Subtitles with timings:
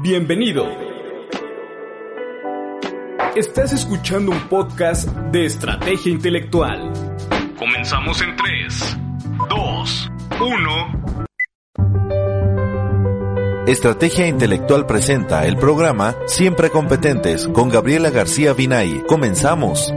[0.00, 0.64] Bienvenido.
[3.34, 6.92] Estás escuchando un podcast de estrategia intelectual.
[7.58, 8.96] Comenzamos en 3,
[9.48, 11.24] 2, 1.
[13.66, 19.02] Estrategia Intelectual presenta el programa Siempre Competentes con Gabriela García Vinay.
[19.06, 19.92] Comenzamos.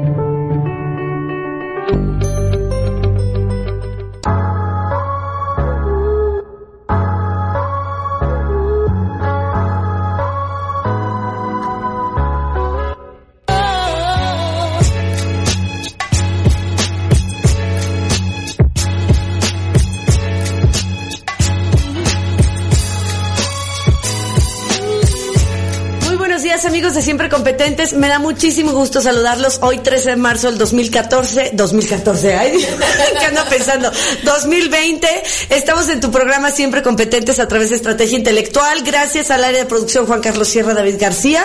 [27.81, 32.51] Me da muchísimo gusto saludarlos hoy 13 de marzo del 2014, 2014, ay,
[33.19, 33.91] ¿qué ando pensando?
[34.23, 35.07] 2020,
[35.49, 39.65] estamos en tu programa Siempre Competentes a través de Estrategia Intelectual, gracias al área de
[39.65, 41.43] producción Juan Carlos Sierra, David García,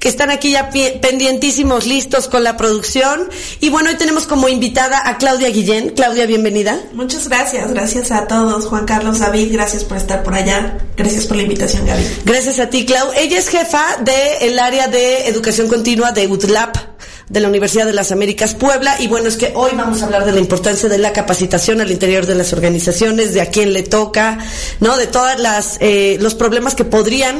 [0.00, 5.08] que están aquí ya pendientísimos, listos con la producción, y bueno, hoy tenemos como invitada
[5.08, 6.80] a Claudia Guillén, Claudia, bienvenida.
[6.94, 11.36] Muchas gracias, gracias a todos, Juan Carlos, David, gracias por estar por allá, gracias por
[11.36, 12.02] la invitación, Gaby.
[12.24, 16.95] Gracias a ti, Clau, ella es jefa de el área de educación continua de UTLAP
[17.28, 19.00] de la Universidad de las Américas Puebla.
[19.00, 21.90] Y bueno, es que hoy vamos a hablar de la importancia de la capacitación al
[21.90, 24.38] interior de las organizaciones, de a quién le toca,
[24.78, 24.96] ¿no?
[24.96, 27.36] De todas las, eh, los problemas que podrían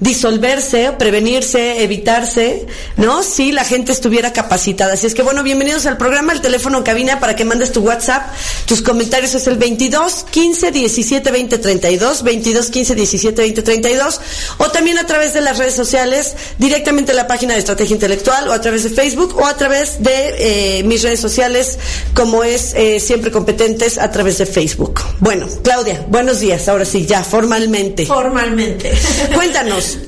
[0.00, 2.66] disolverse, prevenirse, evitarse,
[2.96, 3.22] ¿no?
[3.22, 4.94] Si la gente estuviera capacitada.
[4.94, 7.80] Así es que bueno, bienvenidos al programa, el teléfono en cabina para que mandes tu
[7.80, 8.34] WhatsApp.
[8.66, 14.20] Tus comentarios es el 22 15 17 20 32, 22 15 17 20 32,
[14.58, 18.48] o también a través de las redes sociales, directamente en la página de Estrategia Intelectual
[18.48, 21.78] o a través de Facebook o a través de eh, mis redes sociales,
[22.14, 25.00] como es eh, Siempre Competentes a través de Facebook.
[25.20, 28.06] Bueno, Claudia, buenos días, ahora sí, ya, formalmente.
[28.06, 28.92] Formalmente.
[29.34, 29.98] Cuéntanos,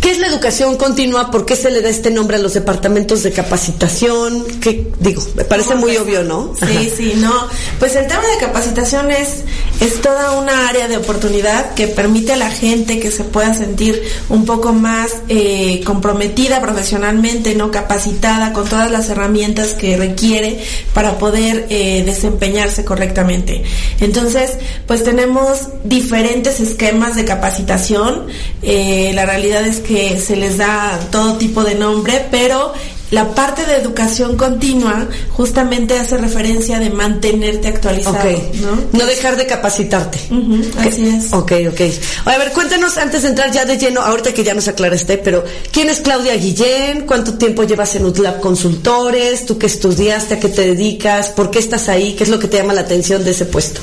[0.00, 1.30] ¿Qué es la educación continua?
[1.30, 4.44] ¿Por qué se le da este nombre a los departamentos de capacitación?
[4.60, 6.54] Que digo, me parece muy obvio, ¿no?
[6.58, 7.48] Sí, sí, no.
[7.78, 9.44] Pues el tema de capacitación es,
[9.80, 14.02] es toda una área de oportunidad que permite a la gente que se pueda sentir
[14.28, 20.62] un poco más eh, comprometida profesionalmente, no capacitada con todas las herramientas que requiere
[20.94, 23.64] para poder eh, desempeñarse correctamente.
[24.00, 24.52] Entonces,
[24.86, 28.26] pues tenemos diferentes esquemas de capacitación.
[28.62, 32.72] Eh, la realidad es que se les da todo tipo de nombre, pero
[33.10, 38.18] la parte de educación continua justamente hace referencia de mantenerte actualizado,
[38.60, 38.98] ¿no?
[38.98, 40.18] No dejar de capacitarte.
[40.78, 41.32] así es.
[41.32, 41.80] Ok, ok.
[42.24, 45.44] A ver, cuéntanos antes de entrar ya de lleno, ahorita que ya nos aclaraste, pero
[45.70, 47.06] ¿quién es Claudia Guillén?
[47.06, 49.46] ¿Cuánto tiempo llevas en UTLAB Consultores?
[49.46, 50.34] ¿Tú qué estudiaste?
[50.34, 51.28] ¿A qué te dedicas?
[51.28, 52.14] ¿Por qué estás ahí?
[52.14, 53.80] ¿Qué es lo que te llama la atención de ese puesto?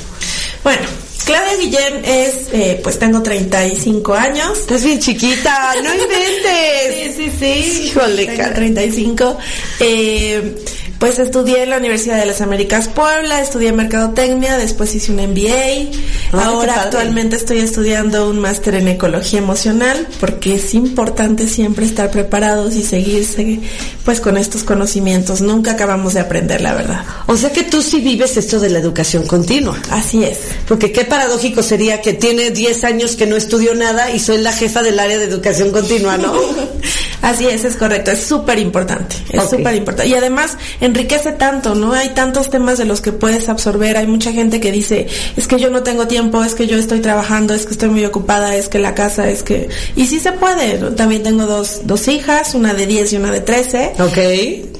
[0.62, 0.82] Bueno,
[1.24, 4.58] Claudia Guillén es, eh, pues tengo 35 años.
[4.58, 7.16] Estás bien chiquita, no inventes.
[7.16, 7.82] sí, sí, sí.
[7.88, 9.38] Híjole, tengo 35.
[9.80, 10.56] Eh,
[11.04, 15.98] pues estudié en la Universidad de las Américas Puebla, estudié Mercadotecnia, después hice un MBA.
[16.32, 22.10] Ah, Ahora actualmente estoy estudiando un máster en Ecología Emocional porque es importante siempre estar
[22.10, 23.60] preparados y seguirse
[24.02, 25.42] pues con estos conocimientos.
[25.42, 27.04] Nunca acabamos de aprender, la verdad.
[27.26, 29.78] O sea que tú sí vives esto de la educación continua.
[29.90, 30.38] Así es.
[30.66, 34.54] Porque qué paradójico sería que tiene 10 años que no estudió nada y soy la
[34.54, 36.32] jefa del área de educación continua, ¿no?
[37.24, 40.10] Así es, es correcto, es súper importante, es súper importante.
[40.10, 40.58] Y además
[40.94, 41.92] enriquece tanto, ¿no?
[41.92, 45.58] Hay tantos temas de los que puedes absorber, hay mucha gente que dice, es que
[45.58, 48.68] yo no tengo tiempo, es que yo estoy trabajando, es que estoy muy ocupada, es
[48.68, 49.68] que la casa, es que...
[49.96, 53.40] Y sí se puede, también tengo dos, dos hijas, una de 10 y una de
[53.40, 53.94] 13.
[53.98, 54.18] Ok.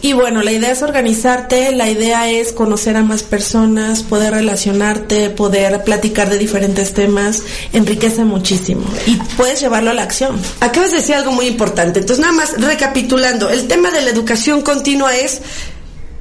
[0.03, 5.31] Y bueno, la idea es organizarte, la idea es conocer a más personas, poder relacionarte,
[5.31, 7.43] poder platicar de diferentes temas,
[7.73, 10.39] enriquece muchísimo y puedes llevarlo a la acción.
[10.61, 14.61] Acabas de decir algo muy importante, entonces nada más recapitulando, el tema de la educación
[14.61, 15.41] continua es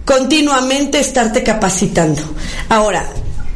[0.06, 2.22] continuamente estarte capacitando.
[2.70, 3.08] Ahora,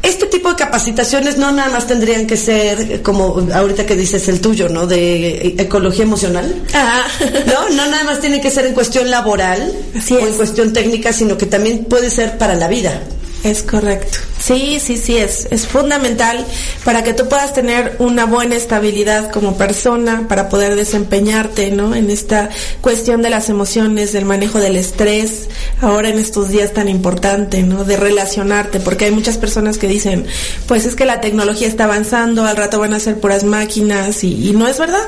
[0.02, 4.40] este tipo de capacitaciones no nada más tendrían que ser como ahorita que dices el
[4.40, 4.86] tuyo, ¿no?
[4.86, 6.62] De ecología emocional.
[6.72, 7.04] Ah.
[7.46, 11.12] No, no nada más tiene que ser en cuestión laboral Así o en cuestión técnica,
[11.12, 13.02] sino que también puede ser para la vida.
[13.44, 14.18] Es correcto.
[14.38, 16.44] Sí, sí, sí, es, es fundamental
[16.84, 21.94] para que tú puedas tener una buena estabilidad como persona, para poder desempeñarte, ¿no?
[21.94, 22.48] En esta
[22.80, 25.48] cuestión de las emociones, del manejo del estrés,
[25.80, 27.84] ahora en estos días tan importante, ¿no?
[27.84, 30.26] De relacionarte, porque hay muchas personas que dicen,
[30.66, 34.48] pues es que la tecnología está avanzando, al rato van a ser puras máquinas y,
[34.48, 35.06] y no es verdad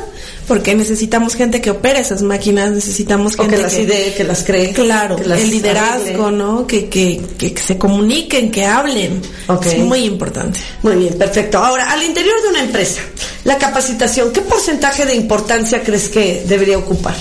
[0.51, 4.73] porque necesitamos gente que opere esas máquinas, necesitamos gente que las idee, que las cree.
[4.73, 6.67] Claro, el liderazgo, ¿no?
[6.67, 7.79] Que, que, que, se
[8.21, 9.23] comuniquen, que hablen.
[9.65, 10.61] Es muy importante.
[10.83, 11.59] Muy bien, perfecto.
[11.59, 13.03] Ahora, al interior de una empresa,
[13.45, 17.15] la capacitación, ¿qué porcentaje de importancia crees que debería ocupar?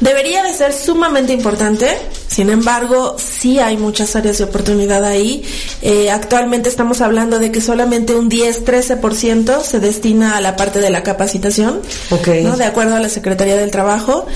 [0.00, 1.86] Debería de ser sumamente importante,
[2.26, 5.44] sin embargo, sí hay muchas áreas de oportunidad ahí.
[5.82, 10.88] Eh, actualmente estamos hablando de que solamente un 10-13% se destina a la parte de
[10.88, 12.42] la capacitación, okay.
[12.44, 12.56] ¿no?
[12.56, 14.26] de acuerdo a la Secretaría del Trabajo.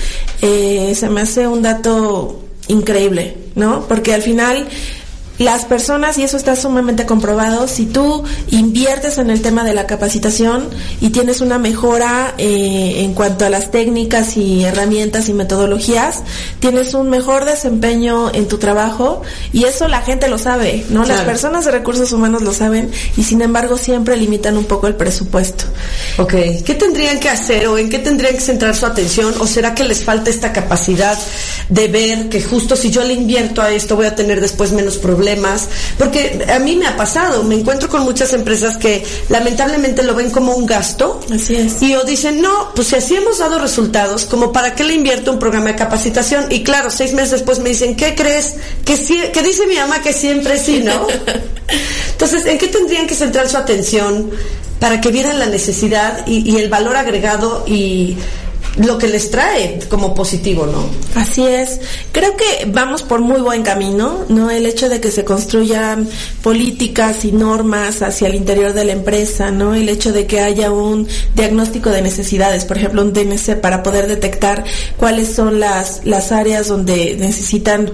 [0.43, 3.87] Eh, se me hace un dato increíble, ¿no?
[3.87, 4.67] Porque al final
[5.37, 9.85] las personas, y eso está sumamente comprobado, si tú inviertes en el tema de la
[9.85, 10.69] capacitación
[11.01, 16.23] y tienes una mejora eh, en cuanto a las técnicas y herramientas y metodologías,
[16.59, 21.05] tienes un mejor desempeño en tu trabajo y eso la gente lo sabe, ¿no?
[21.05, 24.95] Las personas de recursos humanos lo saben y sin embargo siempre limitan un poco el
[24.95, 25.65] presupuesto.
[26.17, 26.33] Ok,
[26.65, 29.83] ¿qué tendrían que hacer o en qué tendrían que centrar su atención o será que
[29.83, 31.17] les falta esta capacidad
[31.67, 34.97] de ver que justo si yo le invierto a esto voy a tener después menos
[34.97, 35.24] problemas?
[35.97, 40.29] Porque a mí me ha pasado, me encuentro con muchas empresas que lamentablemente lo ven
[40.31, 41.19] como un gasto.
[41.33, 41.81] Así es.
[41.81, 45.31] Y o dicen, no, pues si así hemos dado resultados, como para qué le invierto
[45.31, 46.45] un programa de capacitación.
[46.51, 48.55] Y claro, seis meses después me dicen, ¿qué crees?
[48.83, 51.07] Que, que dice mi mamá que siempre sí, ¿no?
[52.11, 54.31] Entonces, ¿en qué tendrían que centrar su atención
[54.79, 58.17] para que vieran la necesidad y, y el valor agregado y
[58.77, 60.89] lo que les trae como positivo, ¿no?
[61.19, 61.79] Así es.
[62.11, 64.51] Creo que vamos por muy buen camino, ¿no?
[64.51, 66.07] El hecho de que se construyan
[66.41, 69.75] políticas y normas hacia el interior de la empresa, ¿no?
[69.75, 74.07] El hecho de que haya un diagnóstico de necesidades, por ejemplo, un DNC para poder
[74.07, 74.63] detectar
[74.97, 77.91] cuáles son las, las áreas donde necesitan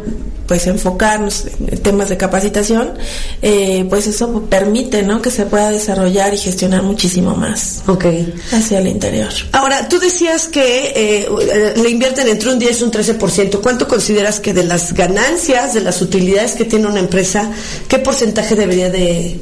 [0.52, 2.96] pues enfocarnos en temas de capacitación,
[3.42, 5.22] eh, pues eso permite, ¿no?
[5.22, 7.84] Que se pueda desarrollar y gestionar muchísimo más.
[7.88, 8.04] Ok.
[8.52, 9.30] Hacia el interior.
[9.54, 13.62] Ahora, tú decías que eh, le invierten entre un 10 y un 13%.
[13.62, 17.50] ¿Cuánto consideras que de las ganancias, de las utilidades que tiene una empresa,
[17.88, 19.40] qué porcentaje debería de,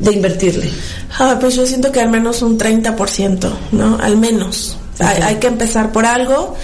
[0.00, 0.68] de invertirle?
[1.18, 3.96] Ah, pues yo siento que al menos un 30%, ¿no?
[4.02, 4.76] Al menos.
[4.98, 6.56] Hay, hay que empezar por algo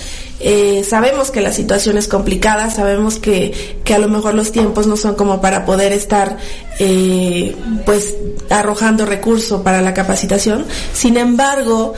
[0.45, 4.87] eh, sabemos que la situación es complicada, sabemos que, que a lo mejor los tiempos
[4.87, 6.37] no son como para poder estar
[6.81, 7.55] eh,
[7.87, 8.17] pues
[8.51, 10.67] arrojando recursos para la capacitación.
[10.93, 11.95] Sin embargo,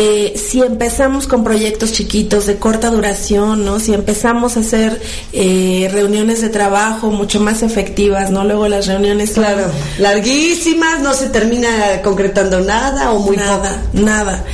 [0.00, 3.80] eh, si empezamos con proyectos chiquitos de corta duración, ¿no?
[3.80, 5.02] Si empezamos a hacer
[5.32, 8.44] eh, reuniones de trabajo mucho más efectivas, ¿no?
[8.44, 9.64] Luego las reuniones claro,
[9.98, 14.44] larguísimas, no se termina concretando nada o muy nada, nada.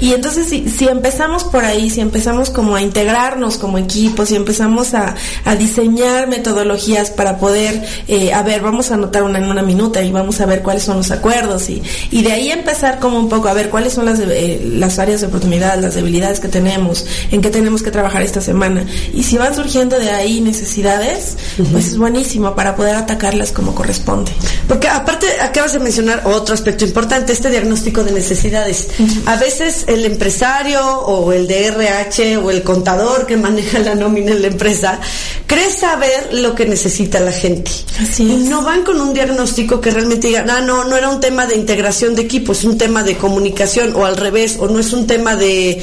[0.00, 4.36] Y entonces si, si empezamos por ahí, si empezamos como a integrarnos como equipo, si
[4.36, 5.14] empezamos a,
[5.44, 10.02] a diseñar metodologías para poder, eh, a ver, vamos a anotar una en una minuta
[10.02, 13.28] y vamos a ver cuáles son los acuerdos y, y de ahí empezar como un
[13.28, 17.06] poco a ver cuáles son las, eh, las áreas de oportunidad, las debilidades que tenemos,
[17.30, 18.84] en qué tenemos que trabajar esta semana.
[19.12, 21.36] Y si van surgiendo de ahí necesidades,
[21.72, 24.32] pues es buenísimo para poder atacarlas como corresponde.
[24.68, 28.88] Porque aparte acabas de mencionar otro aspecto importante, este diagnóstico de necesidades.
[29.26, 34.32] A veces el empresario o el de RH o el contador que maneja la nómina
[34.32, 35.00] en la empresa
[35.46, 37.70] cree saber lo que necesita la gente.
[38.00, 41.20] Así y no van con un diagnóstico que realmente diga, ah, no, no era un
[41.20, 44.80] tema de integración de equipo, es un tema de comunicación o al revés, o no
[44.86, 45.82] es un tema de,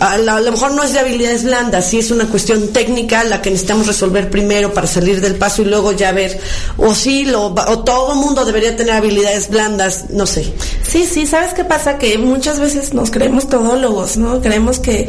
[0.00, 3.50] a, lo mejor no es de habilidades blandas, sí es una cuestión técnica la que
[3.50, 6.38] necesitamos resolver primero para salir del paso y luego ya ver,
[6.76, 10.52] o sí, lo, o todo mundo debería tener habilidades blandas, no sé.
[10.86, 11.98] Sí, sí, ¿sabes qué pasa?
[11.98, 14.40] Que muchas veces nos creemos todólogos, ¿no?
[14.40, 15.08] Creemos que,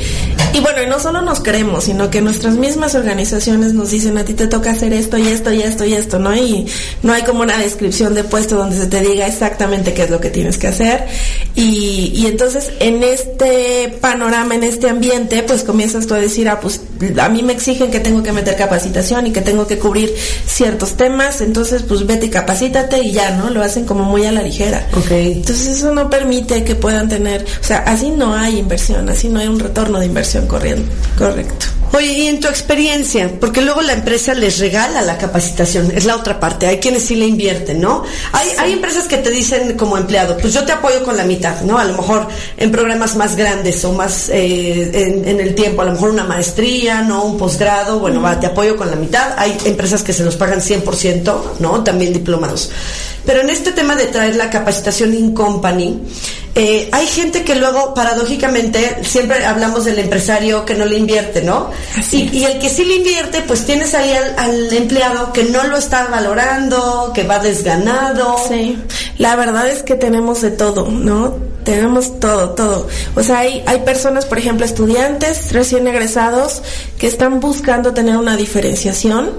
[0.53, 4.25] y bueno, y no solo nos creemos, sino que nuestras mismas organizaciones nos dicen, a
[4.25, 6.35] ti te toca hacer esto y esto y esto y esto, ¿no?
[6.35, 6.67] Y
[7.01, 10.19] no hay como una descripción de puesto donde se te diga exactamente qué es lo
[10.19, 11.05] que tienes que hacer.
[11.55, 16.59] Y, y entonces en este panorama, en este ambiente, pues comienzas tú a decir, ah,
[16.59, 16.81] pues
[17.19, 20.13] a mí me exigen que tengo que meter capacitación y que tengo que cubrir
[20.45, 23.49] ciertos temas, entonces pues vete y capacítate y ya, ¿no?
[23.49, 24.87] Lo hacen como muy a la ligera.
[24.93, 25.33] Okay.
[25.33, 29.39] Entonces eso no permite que puedan tener, o sea, así no hay inversión, así no
[29.39, 30.85] hay un retorno de inversión corriendo,
[31.17, 31.67] correcto.
[31.95, 36.15] Oye, y en tu experiencia, porque luego la empresa les regala la capacitación, es la
[36.15, 38.03] otra parte, hay quienes sí le invierten, ¿no?
[38.31, 41.61] Hay, hay empresas que te dicen como empleado, pues yo te apoyo con la mitad,
[41.61, 41.77] ¿no?
[41.77, 45.85] A lo mejor en programas más grandes o más eh, en, en, el tiempo, a
[45.85, 47.25] lo mejor una maestría, ¿no?
[47.25, 49.35] Un posgrado, bueno, va, te apoyo con la mitad.
[49.37, 51.83] Hay empresas que se los pagan 100%, ¿no?
[51.83, 52.71] También diplomados.
[53.25, 56.01] Pero en este tema de traer la capacitación in company,
[56.55, 61.71] eh, hay gente que luego, paradójicamente, siempre hablamos del empresario que no le invierte, ¿no?
[62.11, 65.63] Y, y, el que sí le invierte, pues tienes ahí al, al, empleado que no
[65.63, 68.35] lo está valorando, que va desganado.
[68.47, 68.77] Sí,
[69.17, 71.37] la verdad es que tenemos de todo, ¿no?
[71.63, 72.87] Tenemos todo, todo.
[73.15, 76.61] O sea, hay, hay personas, por ejemplo, estudiantes recién egresados
[76.97, 79.31] que están buscando tener una diferenciación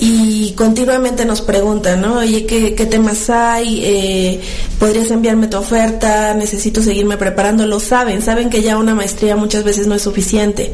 [0.00, 2.18] y continuamente nos preguntan, ¿no?
[2.18, 3.82] Oye, ¿qué, qué temas hay?
[3.84, 4.40] Eh,
[4.78, 6.32] ¿Podrías enviarme tu oferta?
[6.32, 7.66] Necesito seguirme preparando.
[7.66, 10.72] Lo saben, saben que ya una maestría muchas veces no es suficiente.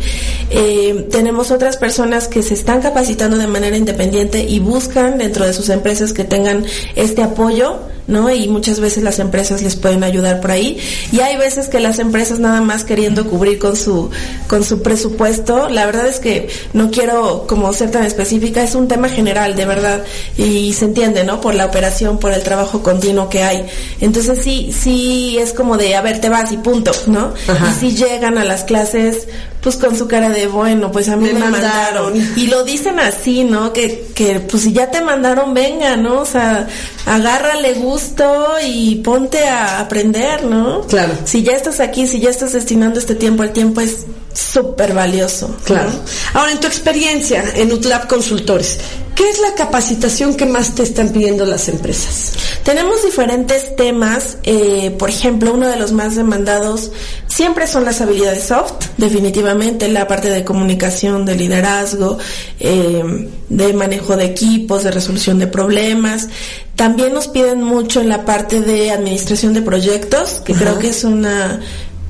[0.51, 5.53] Eh, tenemos otras personas que se están capacitando de manera independiente y buscan dentro de
[5.53, 8.31] sus empresas que tengan este apoyo ¿no?
[8.31, 10.79] Y muchas veces las empresas les pueden ayudar por ahí.
[11.13, 14.11] Y hay veces que las empresas nada más queriendo cubrir con su,
[14.47, 18.89] con su presupuesto, la verdad es que no quiero como ser tan específica, es un
[18.89, 20.05] tema general, de verdad,
[20.37, 21.41] y se entiende, ¿no?
[21.41, 23.67] Por la operación, por el trabajo continuo que hay.
[24.01, 27.33] Entonces sí, sí es como de, a ver, te vas y punto, ¿no?
[27.47, 29.27] Y si llegan a las clases,
[29.67, 32.15] pues con su cara de, bueno, pues a mí me, mandaron.
[32.37, 33.73] Y lo dicen así, ¿no?
[33.73, 36.21] Que, que pues si ya te mandaron, venga, ¿no?
[36.21, 36.69] O sea,
[37.05, 40.83] agárrale gusto y ponte a aprender, ¿no?
[40.83, 41.15] Claro.
[41.25, 44.07] Si ya estás aquí, si ya estás destinando este tiempo, el tiempo es
[44.37, 45.57] súper valioso.
[45.65, 45.91] Claro.
[46.35, 48.79] Ahora, en tu experiencia en UTLAB Consultores,
[49.15, 52.33] ¿qué es la capacitación que más te están pidiendo las empresas?
[52.63, 54.39] Tenemos diferentes temas.
[54.43, 56.91] Eh, por ejemplo, uno de los más demandados
[57.27, 62.19] siempre son las habilidades soft, definitivamente, la parte de comunicación, de liderazgo,
[62.61, 66.29] eh, de manejo de equipos, de resolución de problemas.
[66.75, 71.05] También nos piden mucho en la parte de administración de proyectos, que creo que es
[71.05, 71.61] una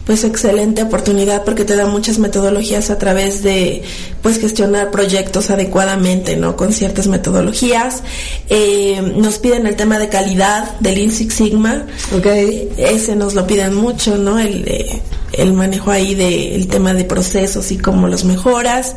[0.07, 3.83] pues excelente oportunidad porque te da muchas metodologías a través de
[4.23, 6.55] pues gestionar proyectos adecuadamente, ¿no?
[6.55, 8.05] Con ciertas metodologías.
[8.49, 11.87] Eh, nos piden el tema de calidad del Lean Six Sigma.
[12.17, 12.69] Okay.
[12.77, 14.39] Ese nos lo piden mucho, ¿no?
[14.39, 18.95] El, eh, el manejo ahí del tema de procesos y cómo los mejoras.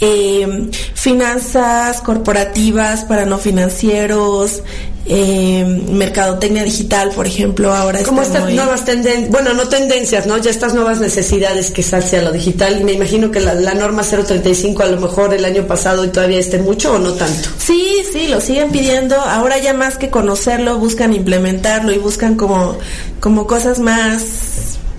[0.00, 4.62] Eh, finanzas corporativas para no financieros,
[5.08, 9.30] eh, mercadotecnia digital, por ejemplo, ahora ¿Cómo está estas muy- nuevas tendencias?
[9.30, 10.36] Bueno, no tendencias, ¿no?
[10.38, 12.80] Ya estas nuevas necesidades que están hacia lo digital.
[12.80, 16.08] Y me imagino que la, la norma 035 a lo mejor el año pasado y
[16.08, 17.48] todavía esté mucho o no tanto.
[17.58, 19.16] Sí, sí, lo siguen pidiendo.
[19.20, 22.76] Ahora ya más que conocerlo, buscan implementarlo y buscan como,
[23.20, 24.22] como cosas más,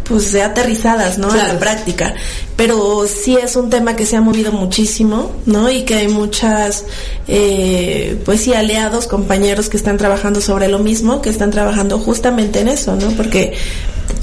[0.07, 1.29] pues, aterrizadas, ¿no?
[1.29, 1.53] Claro.
[1.53, 2.13] la práctica.
[2.55, 5.69] Pero sí es un tema que se ha movido muchísimo, ¿no?
[5.69, 6.85] Y que hay muchas,
[7.27, 12.61] eh, pues sí, aliados, compañeros que están trabajando sobre lo mismo, que están trabajando justamente
[12.61, 13.11] en eso, ¿no?
[13.11, 13.53] Porque,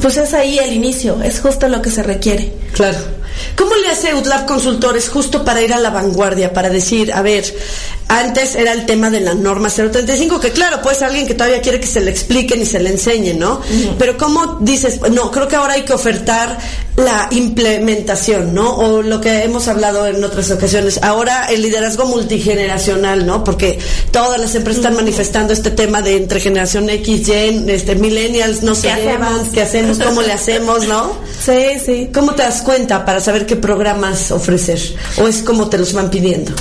[0.03, 2.53] pues es ahí el inicio, es justo lo que se requiere.
[2.73, 2.99] Claro.
[3.57, 7.45] ¿Cómo le hace UTLAB Consultores justo para ir a la vanguardia, para decir, a ver,
[8.09, 11.61] antes era el tema de la norma 035, que claro, puede ser alguien que todavía
[11.63, 13.61] quiere que se le expliquen y se le enseñe, ¿no?
[13.99, 16.59] Pero ¿cómo dices, no, creo que ahora hay que ofertar
[16.97, 18.77] la implementación, ¿no?
[18.77, 23.43] O lo que hemos hablado en otras ocasiones, ahora el liderazgo multigeneracional, ¿no?
[23.43, 23.79] Porque
[24.11, 28.75] todas las empresas están manifestando este tema de entre generación X, Y, este, millennials, no
[28.75, 29.49] se ¿Qué hacemos?
[29.53, 29.99] ¿qué hacemos?
[29.99, 31.15] ¿Cómo le hacemos, no?
[31.45, 32.11] Sí, sí.
[32.15, 34.79] ¿Cómo te das cuenta para saber qué programas ofrecer?
[35.23, 36.53] ¿O es como te los van pidiendo?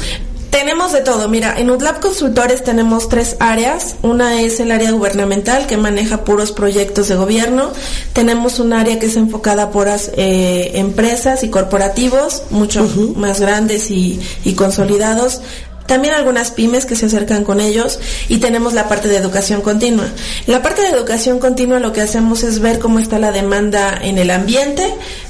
[0.49, 1.27] Tenemos de todo.
[1.29, 3.95] Mira, en UTLAB Consultores tenemos tres áreas.
[4.03, 7.71] Una es el área gubernamental que maneja puros proyectos de gobierno.
[8.13, 13.89] Tenemos un área que es enfocada por as- eh, empresas y corporativos, mucho más grandes
[13.89, 15.41] y, y consolidados.
[15.85, 17.99] También algunas pymes que se acercan con ellos
[18.29, 20.05] y tenemos la parte de educación continua.
[20.47, 23.97] En la parte de educación continua lo que hacemos es ver cómo está la demanda
[24.01, 24.83] en el ambiente,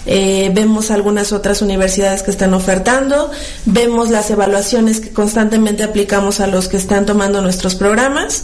[0.06, 3.32] eh, vemos algunas otras universidades que están ofertando,
[3.66, 8.44] vemos las evaluaciones que constantemente aplicamos a los que están tomando nuestros programas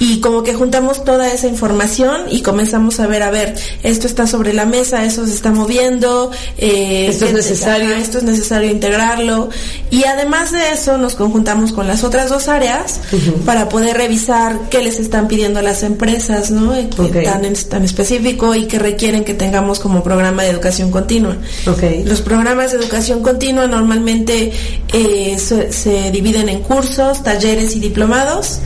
[0.00, 4.26] y como que juntamos toda esa información y comenzamos a ver, a ver, esto está
[4.26, 7.92] sobre la mesa, eso se está moviendo, eh, Esto es necesario.
[7.94, 9.50] esto es necesario integrarlo
[9.90, 13.00] y además de eso nos conjuntamos con las otras dos áreas
[13.46, 16.74] para poder revisar qué les están pidiendo a las empresas, ¿no?
[16.74, 17.22] Eh, Ok.
[17.24, 21.36] Tan, en- tan específico y que requieren que tengamos como programa de educación continua.
[21.66, 21.82] Ok.
[22.04, 24.52] Los programas de educación continua normalmente
[24.92, 28.58] eh, se, se dividen en cursos, talleres y diplomados.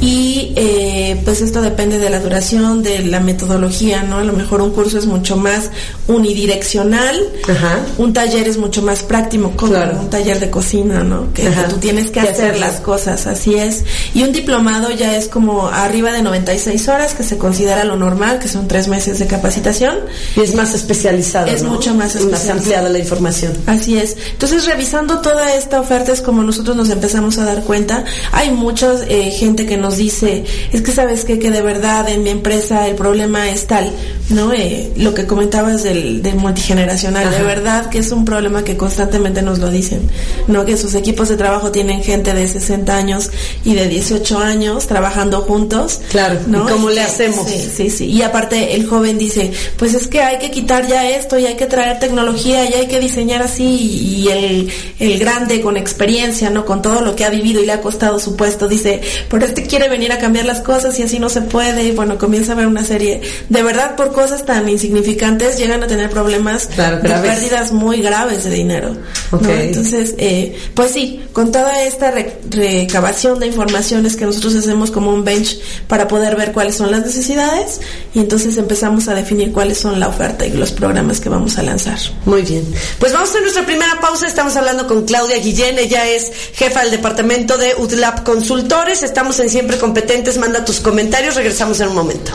[0.00, 4.18] Y eh, pues esto depende de la duración, de la metodología, ¿no?
[4.18, 5.70] A lo mejor un curso es mucho más
[6.06, 7.16] unidireccional,
[7.48, 7.80] Ajá.
[7.98, 9.98] un taller es mucho más práctico, como Claro.
[10.00, 11.32] un taller de cocina, ¿no?
[11.32, 13.84] Que, que tú tienes que Que hacer las cosas, así es.
[14.14, 18.38] Y un diplomado ya es como arriba de 96 horas, que se considera lo normal,
[18.38, 19.96] que son tres meses de capacitación.
[20.36, 21.46] Y es más especializado.
[21.48, 21.70] Es ¿no?
[21.70, 22.58] mucho más Y Más especializado.
[22.58, 23.52] ampliada la información.
[23.66, 24.16] Así es.
[24.32, 28.04] Entonces, revisando toda esta oferta es como nosotros nos empezamos a dar cuenta.
[28.32, 31.38] Hay mucha gente que nos dice, es que sabes qué?
[31.38, 33.92] que de verdad en mi empresa el problema es tal.
[34.30, 34.52] ¿No?
[34.52, 39.42] Eh, lo que comentabas del, del multigeneracional, de verdad que es un problema que constantemente
[39.42, 40.00] nos lo dicen,
[40.48, 40.64] ¿no?
[40.64, 43.30] Que sus equipos de trabajo tienen gente de 60 años
[43.64, 46.00] y de 18 años trabajando juntos.
[46.10, 46.68] Claro, ¿no?
[46.68, 47.46] ¿y cómo le hacemos?
[47.48, 48.06] Sí, sí, sí.
[48.06, 51.56] Y aparte el joven dice, pues es que hay que quitar ya esto y hay
[51.56, 56.50] que traer tecnología y hay que diseñar así y, y el, el grande con experiencia,
[56.50, 56.64] ¿no?
[56.64, 59.66] Con todo lo que ha vivido y le ha costado su puesto, dice, pero este
[59.66, 62.56] quiere venir a cambiar las cosas y así no se puede y bueno, comienza a
[62.56, 63.20] ver una serie.
[63.48, 68.44] De verdad, por cosas tan insignificantes llegan a tener problemas Claro, de pérdidas muy graves
[68.44, 68.94] de dinero.
[69.30, 69.36] ¿no?
[69.36, 69.46] Ok.
[69.46, 75.10] Entonces, eh, pues sí, con toda esta re- recabación de informaciones que nosotros hacemos como
[75.12, 77.82] un bench para poder ver cuáles son las necesidades
[78.14, 81.62] y entonces empezamos a definir cuáles son la oferta y los programas que vamos a
[81.62, 81.98] lanzar.
[82.24, 82.64] Muy bien.
[82.98, 84.26] Pues vamos a nuestra primera pausa.
[84.26, 85.78] Estamos hablando con Claudia Guillén.
[85.78, 89.02] Ella es jefa del departamento de UTLAB Consultores.
[89.02, 90.38] Estamos en Siempre Competentes.
[90.38, 91.34] Manda tus comentarios.
[91.34, 92.32] Regresamos en un momento.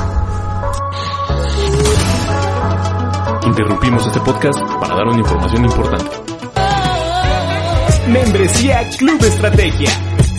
[3.45, 6.09] Interrumpimos este podcast para dar una información importante.
[8.07, 9.89] Membresía Club Estrategia.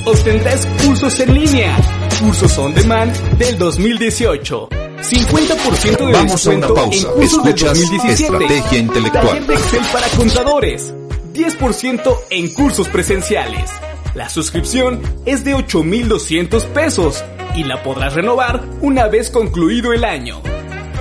[0.05, 1.77] Ostentás cursos en línea.
[2.21, 4.69] Cursos on demand del 2018.
[4.69, 7.09] 50% de Vamos a una descuento pausa.
[7.09, 8.23] en cursos del Escuchas 2017.
[8.23, 9.27] Estrategia Intelectual.
[9.27, 10.95] Taller de Excel para contadores.
[11.35, 13.71] 10% en cursos presenciales.
[14.15, 17.25] La suscripción es de 8,200 pesos
[17.55, 20.43] y la podrás renovar una vez concluido el año.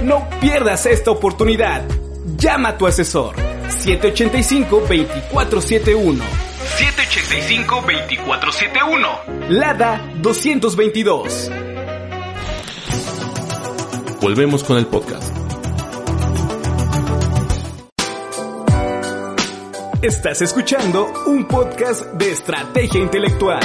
[0.01, 1.83] No pierdas esta oportunidad.
[2.37, 6.21] Llama a tu asesor 785-2471.
[7.67, 9.49] 785-2471.
[9.49, 11.51] Lada 222.
[14.21, 15.29] Volvemos con el podcast.
[20.01, 23.61] Estás escuchando un podcast de estrategia intelectual.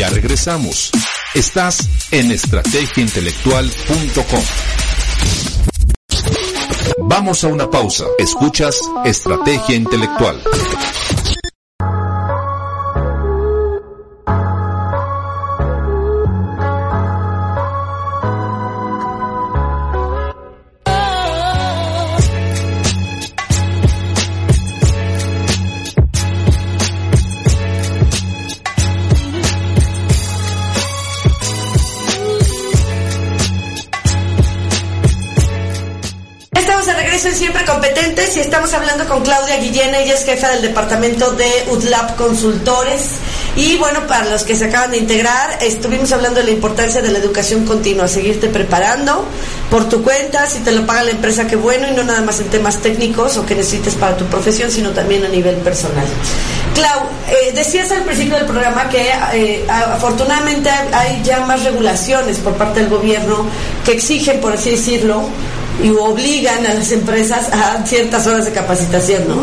[0.00, 0.90] Ya regresamos.
[1.34, 4.42] Estás en estrategiaintelectual.com.
[7.02, 8.06] Vamos a una pausa.
[8.18, 10.42] Escuchas Estrategia Intelectual.
[38.50, 43.12] Estamos hablando con Claudia Guillén, ella es jefa del departamento de UTLAB Consultores.
[43.54, 47.12] Y bueno, para los que se acaban de integrar, estuvimos hablando de la importancia de
[47.12, 49.24] la educación continua, seguirte preparando
[49.70, 52.40] por tu cuenta, si te lo paga la empresa, qué bueno, y no nada más
[52.40, 56.06] en temas técnicos o que necesites para tu profesión, sino también a nivel personal.
[56.74, 62.54] Clau, eh, decías al principio del programa que eh, afortunadamente hay ya más regulaciones por
[62.54, 63.46] parte del gobierno
[63.84, 65.28] que exigen, por así decirlo,
[65.82, 69.36] y obligan a las empresas a ciertas horas de capacitación, ¿no?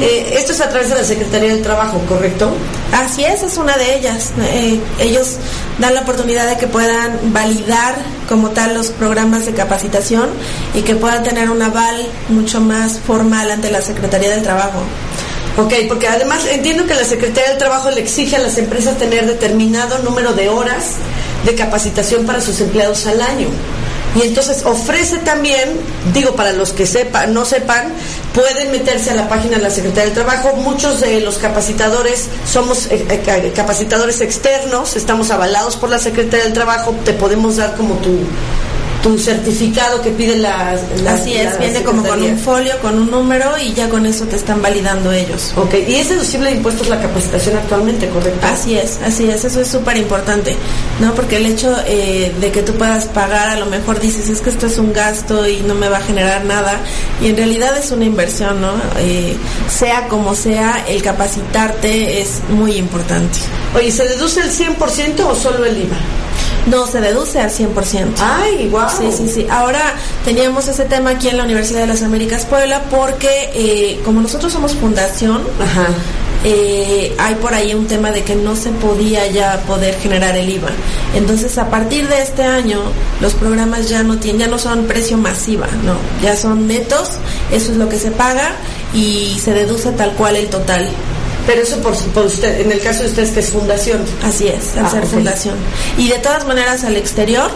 [0.00, 2.52] Eh, esto es a través de la Secretaría del Trabajo, ¿correcto?
[2.92, 4.30] Así es, es una de ellas.
[4.40, 5.36] Eh, ellos
[5.78, 7.96] dan la oportunidad de que puedan validar
[8.28, 10.30] como tal los programas de capacitación
[10.74, 14.82] y que puedan tener un aval mucho más formal ante la Secretaría del Trabajo.
[15.58, 19.26] Ok, porque además entiendo que la Secretaría del Trabajo le exige a las empresas tener
[19.26, 20.94] determinado número de horas
[21.44, 23.48] de capacitación para sus empleados al año.
[24.14, 25.70] Y entonces ofrece también,
[26.12, 27.92] digo, para los que sepan, no sepan,
[28.34, 30.54] pueden meterse a la página de la Secretaría del Trabajo.
[30.56, 36.52] Muchos de los capacitadores somos eh, eh, capacitadores externos, estamos avalados por la Secretaría del
[36.52, 38.18] Trabajo, te podemos dar como tu,
[39.02, 42.98] tu certificado que pide la, la Así es, la viene como con un folio, con
[42.98, 45.52] un número y ya con eso te están validando ellos.
[45.56, 48.46] Ok, y es deducible de impuestos la capacitación actualmente, ¿correcto?
[48.46, 50.56] Así es, así es, eso es súper importante,
[51.00, 51.14] ¿no?
[51.14, 54.50] Porque el hecho eh, de que tú puedas pagar, a lo mejor dices, es que
[54.50, 56.80] esto es un gasto y no me va a generar nada,
[57.20, 58.72] y en realidad es una inversión, ¿no?
[58.98, 59.36] Eh,
[59.68, 63.38] sea como sea, el capacitarte es muy importante.
[63.74, 65.96] Oye, ¿se deduce el 100% o solo el IVA?
[66.66, 68.14] No, se deduce al 100%.
[68.20, 68.88] Ay, guau.
[68.88, 69.46] Sí, sí, sí.
[69.50, 69.80] Ahora
[70.24, 74.52] teníamos ese tema aquí en la Universidad de las Américas Puebla porque eh, como nosotros
[74.52, 75.88] somos fundación, Ajá.
[76.44, 80.48] eh, hay por ahí un tema de que no se podía ya poder generar el
[80.48, 80.70] IVA.
[81.16, 82.80] Entonces, a partir de este año,
[83.20, 87.10] los programas ya no tienen, ya no son precio masiva, no, ya son netos,
[87.50, 88.52] eso es lo que se paga
[88.94, 90.88] y se deduce tal cual el total.
[91.46, 94.00] Pero eso por, por usted, en el caso de ustedes que es fundación.
[94.22, 95.56] Así es, al Ah, ser fundación.
[95.98, 97.50] Y de todas maneras al exterior,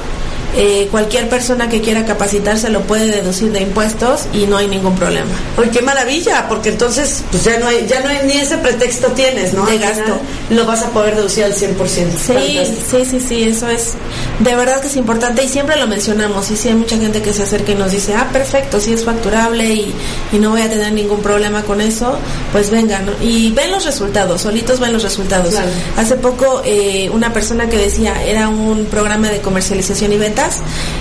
[0.57, 4.95] eh, cualquier persona que quiera capacitarse lo puede deducir de impuestos y no hay ningún
[4.95, 5.29] problema.
[5.59, 9.09] Oye, qué maravilla, porque entonces pues ya no hay, ya no hay, ni ese pretexto
[9.09, 9.67] tienes, ¿no?
[9.67, 10.19] De gasto.
[10.51, 11.77] Lo vas a poder deducir al 100%.
[11.77, 13.95] Sí, sí, sí, sí, eso es
[14.39, 17.33] de verdad que es importante y siempre lo mencionamos y sí hay mucha gente que
[17.33, 19.95] se acerca y nos dice, ah, perfecto, sí es facturable y,
[20.33, 22.19] y no voy a tener ningún problema con eso,
[22.53, 23.13] pues vengan ¿no?
[23.23, 25.51] y ven los resultados, solitos ven los resultados.
[25.55, 25.71] Claro.
[25.97, 30.59] Hace poco eh, una persona que decía, era un programa de comercialización y ventas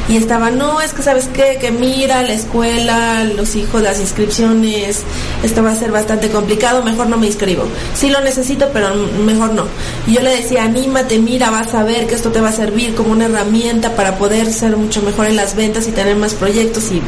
[0.08, 5.02] y estaba, no, es que sabes qué, que mira la escuela, los hijos, las inscripciones,
[5.44, 7.66] esto va a ser bastante complicado, mejor no me inscribo.
[7.94, 9.66] Sí lo necesito, pero mejor no.
[10.08, 12.96] Y yo le decía, anímate, mira, vas a ver que esto te va a servir
[12.96, 16.92] como una herramienta para poder ser mucho mejor en las ventas y tener más proyectos
[16.92, 17.02] y...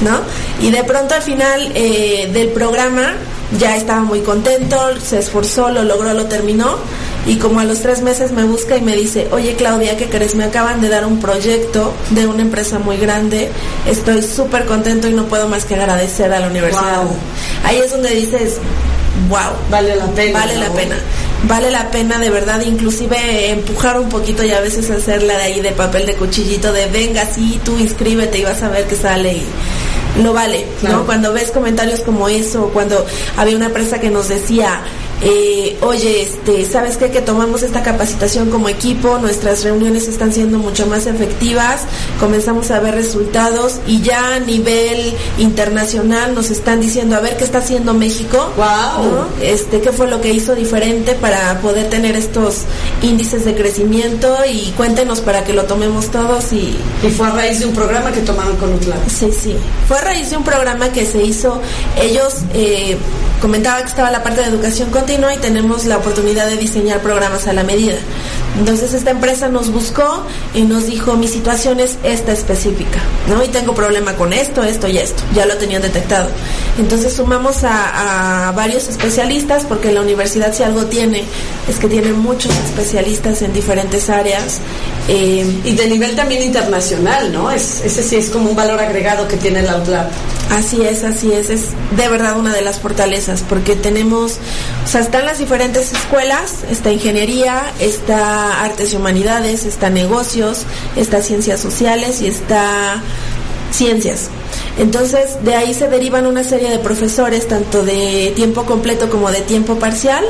[0.00, 0.18] ¿No?
[0.66, 3.16] Y de pronto al final eh, del programa
[3.58, 6.78] ya estaba muy contento, se esforzó, lo logró, lo terminó
[7.26, 10.34] y como a los tres meses me busca y me dice, oye Claudia, ¿qué crees?
[10.34, 13.50] Me acaban de dar un proyecto de una empresa muy grande,
[13.86, 17.02] estoy súper contento y no puedo más que agradecer a la universidad.
[17.02, 17.12] Wow.
[17.64, 18.58] Ahí es donde dices,
[19.28, 20.38] wow, Vale la pena.
[20.38, 20.74] vale la ¿no?
[20.74, 20.96] pena.
[21.44, 25.60] Vale la pena de verdad, inclusive empujar un poquito y a veces hacerla de ahí
[25.60, 29.32] de papel de cuchillito, de venga, sí, tú inscríbete y vas a ver que sale
[29.34, 30.98] y lo vale, Claro.
[30.98, 31.06] ¿no?
[31.06, 33.06] Cuando ves comentarios como eso, cuando
[33.36, 34.80] había una empresa que nos decía,
[35.22, 37.10] eh, oye, este, ¿sabes qué?
[37.10, 41.82] Que tomamos esta capacitación como equipo, nuestras reuniones están siendo mucho más efectivas,
[42.18, 47.44] comenzamos a ver resultados y ya a nivel internacional nos están diciendo, a ver qué
[47.44, 48.50] está haciendo México.
[48.56, 49.26] ¿no?
[49.42, 52.62] Este, qué fue lo que hizo diferente para poder tener estos
[53.02, 57.60] índices de crecimiento y cuéntenos para que lo tomemos todos y, Y fue a raíz
[57.60, 58.98] de un programa que tomaron con Utlab.
[59.08, 59.54] Sí, sí.
[59.86, 61.60] Fue a raíz de un programa que se hizo.
[62.00, 62.96] Ellos eh,
[63.40, 67.46] comentaba que estaba la parte de educación continua y tenemos la oportunidad de diseñar programas
[67.46, 67.96] a la medida.
[68.58, 73.42] Entonces esta empresa nos buscó y nos dijo mi situación es esta específica, ¿no?
[73.42, 75.22] Y tengo problema con esto, esto y esto.
[75.34, 76.28] Ya lo tenían detectado.
[76.78, 81.24] Entonces sumamos a, a varios especialistas porque la universidad si algo tiene
[81.68, 84.58] es que tiene muchos especialistas en diferentes áreas.
[85.08, 87.50] Eh, Y de nivel también internacional, ¿no?
[87.50, 90.08] Es, ese sí es como un valor agregado que tiene la Utlab.
[90.50, 94.38] Así es, así es, es de verdad una de las fortalezas, porque tenemos,
[94.84, 100.64] o sea, están las diferentes escuelas, está ingeniería, está artes y humanidades, está negocios,
[100.96, 103.02] está ciencias sociales y está
[103.70, 104.30] ciencias.
[104.78, 109.40] Entonces, de ahí se derivan una serie de profesores, tanto de tiempo completo como de
[109.42, 110.24] tiempo parcial,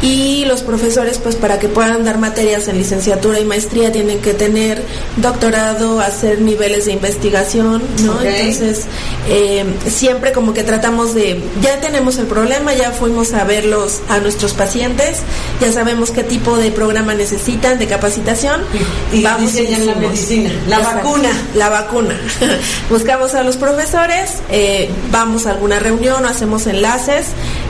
[0.00, 4.34] y los profesores, pues para que puedan dar materias en licenciatura y maestría, tienen que
[4.34, 4.82] tener
[5.16, 8.20] doctorado, hacer niveles de investigación, ¿no?
[8.22, 8.84] Entonces,
[9.28, 14.18] eh, siempre como que tratamos de, ya tenemos el problema, ya fuimos a verlos a
[14.18, 15.18] nuestros pacientes,
[15.60, 18.62] ya sabemos qué tipo de programa necesitan, de capacitación,
[19.12, 21.28] Y- y diseñan la medicina, la vacuna.
[21.54, 22.16] La vacuna.
[22.90, 27.26] Buscamos a los profesores, eh, vamos a alguna reunión, hacemos enlaces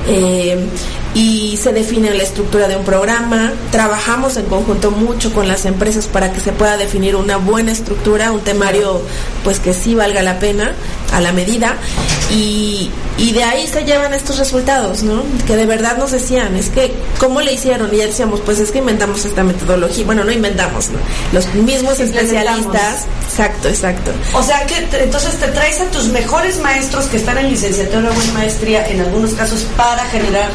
[0.08, 0.56] eh,
[1.14, 3.52] y se define la estructura de un programa.
[3.70, 8.32] Trabajamos en conjunto mucho con las empresas para que se pueda definir una buena estructura,
[8.32, 9.02] un temario
[9.44, 10.72] pues que sí valga la pena
[11.12, 11.76] a la medida
[12.30, 15.22] y, y de ahí se llevan estos resultados, ¿no?
[15.46, 17.92] Que de verdad nos decían, es que, ¿cómo le hicieron?
[17.92, 20.04] Y ya decíamos, pues es que inventamos esta metodología.
[20.04, 20.98] Bueno, no inventamos, ¿no?
[21.32, 23.06] Los mismos especialistas.
[23.28, 24.10] Exacto, exacto.
[24.34, 28.22] O sea que entonces te traes a tus mejores maestros que están en licenciatura o
[28.22, 30.50] en maestría, en algunos casos, para generar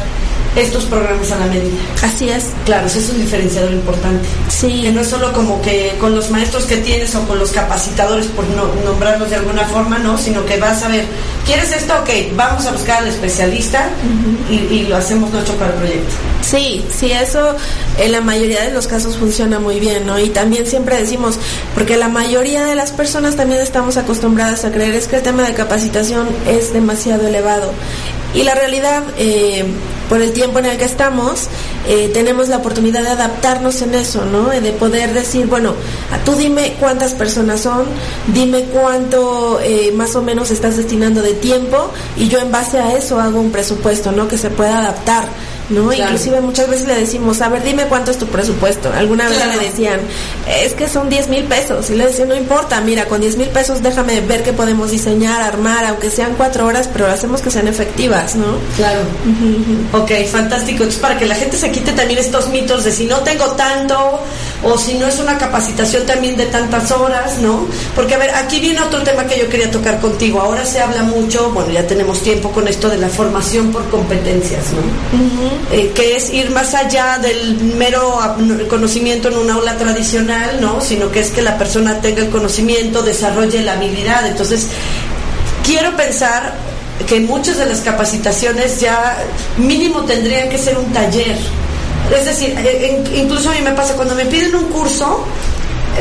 [0.60, 1.76] estos programas a la medida.
[2.02, 2.46] Así es.
[2.64, 4.26] Claro, ese es un diferenciador importante.
[4.46, 7.50] Que Sí, no es solo como que con los maestros que tienes o con los
[7.50, 11.04] capacitadores, por no, nombrarlos de alguna forma, no, sino que vas a ver,
[11.46, 11.94] ¿quieres esto?
[12.00, 13.88] Ok, vamos a buscar al especialista
[14.50, 16.14] y, y lo hacemos nuestro para el proyecto.
[16.42, 17.56] sí, sí, eso
[17.98, 20.18] en la mayoría de los casos funciona muy bien, ¿no?
[20.18, 21.38] Y también siempre decimos,
[21.74, 25.42] porque la mayoría de las personas también estamos acostumbradas a creer es que el tema
[25.42, 27.72] de capacitación es demasiado elevado.
[28.34, 29.64] Y la realidad, eh,
[30.08, 31.48] por el tiempo en el que estamos,
[31.86, 34.52] eh, tenemos la oportunidad de adaptarnos en eso, ¿no?
[34.52, 35.74] Eh, De poder decir, bueno,
[36.24, 37.84] tú dime cuántas personas son,
[38.28, 42.96] dime cuánto eh, más o menos estás destinando de tiempo y yo en base a
[42.96, 44.28] eso hago un presupuesto, ¿no?
[44.28, 45.28] Que se pueda adaptar.
[45.70, 45.88] ¿No?
[45.88, 46.02] Claro.
[46.04, 48.90] Inclusive muchas veces le decimos, a ver, dime cuánto es tu presupuesto.
[48.96, 49.52] Alguna vez Claro.
[49.60, 50.00] me decían,
[50.62, 51.90] es que son 10 mil pesos.
[51.90, 55.42] Y le decía, no importa, mira, con 10 mil pesos déjame ver qué podemos diseñar,
[55.42, 58.46] armar, aunque sean cuatro horas, pero hacemos que sean efectivas, ¿no?
[58.76, 59.00] Claro.
[59.92, 60.78] Ok, fantástico.
[60.84, 64.20] Entonces, para que la gente se quite también estos mitos de si no tengo tanto
[64.62, 67.66] o si no es una capacitación también de tantas horas, ¿no?
[67.94, 70.40] Porque a ver, aquí viene otro tema que yo quería tocar contigo.
[70.40, 74.64] Ahora se habla mucho, bueno, ya tenemos tiempo con esto de la formación por competencias,
[74.72, 75.76] ¿no?
[75.76, 78.18] Eh, que es ir más allá del mero
[78.68, 80.80] conocimiento en una aula tradicional, ¿no?
[80.80, 84.26] Sino que es que la persona tenga el conocimiento, desarrolle la habilidad.
[84.26, 84.68] Entonces,
[85.64, 86.54] quiero pensar
[87.06, 89.18] que muchas de las capacitaciones ya
[89.56, 91.36] mínimo tendrían que ser un taller.
[92.14, 95.24] Es decir, eh, incluso a mí me pasa cuando me piden un curso,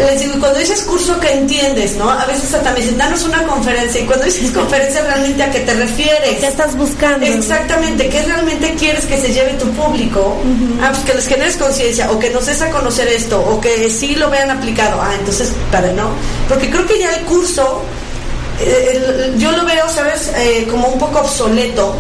[0.06, 1.96] les digo, cuando dices curso, ¿qué entiendes?
[1.96, 2.10] ¿no?
[2.10, 4.02] A veces hasta me dicen, danos una conferencia.
[4.02, 6.40] Y cuando dices conferencia, realmente a qué te refieres.
[6.40, 7.26] ¿Qué estás buscando?
[7.26, 10.38] Exactamente, ¿qué realmente quieres que se lleve tu público?
[10.82, 13.90] Ah, pues que les generes conciencia, o que nos des a conocer esto, o que
[13.90, 15.02] sí lo vean aplicado.
[15.02, 16.10] Ah, entonces, para no.
[16.48, 17.82] Porque creo que ya el curso
[18.60, 20.32] eh, yo lo veo, ¿sabes?
[20.36, 21.96] Eh, como un poco obsoleto.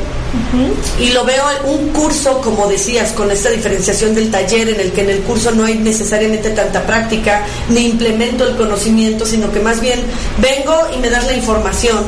[0.99, 5.01] Y lo veo un curso, como decías, con esta diferenciación del taller, en el que
[5.01, 9.79] en el curso no hay necesariamente tanta práctica, ni implemento el conocimiento, sino que más
[9.79, 10.01] bien
[10.37, 12.05] vengo y me das la información,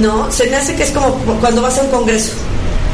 [0.00, 0.30] ¿no?
[0.30, 2.32] Se me hace que es como cuando vas a un congreso,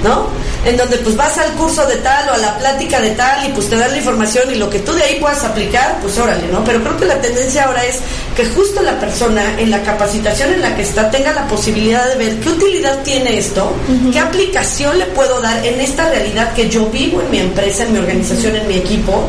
[0.03, 0.31] ¿no?
[0.65, 3.53] en donde pues vas al curso de tal o a la plática de tal y
[3.53, 6.47] pues te dan la información y lo que tú de ahí puedas aplicar, pues órale,
[6.49, 6.63] ¿no?
[6.65, 7.99] Pero creo que la tendencia ahora es
[8.37, 12.17] que justo la persona en la capacitación en la que está tenga la posibilidad de
[12.17, 13.73] ver qué utilidad tiene esto,
[14.13, 17.93] qué aplicación le puedo dar en esta realidad que yo vivo en mi empresa, en
[17.93, 19.27] mi organización, en mi equipo.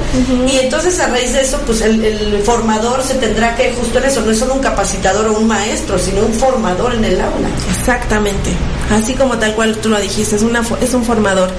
[0.48, 4.22] Y entonces a raíz de eso, pues el, formador se tendrá que, justo en eso,
[4.22, 7.48] no es solo un capacitador o un maestro, sino un formador en el aula.
[7.70, 8.52] Exactamente.
[8.92, 11.50] Así como tal cual tú lo dijiste, es, una, es un formador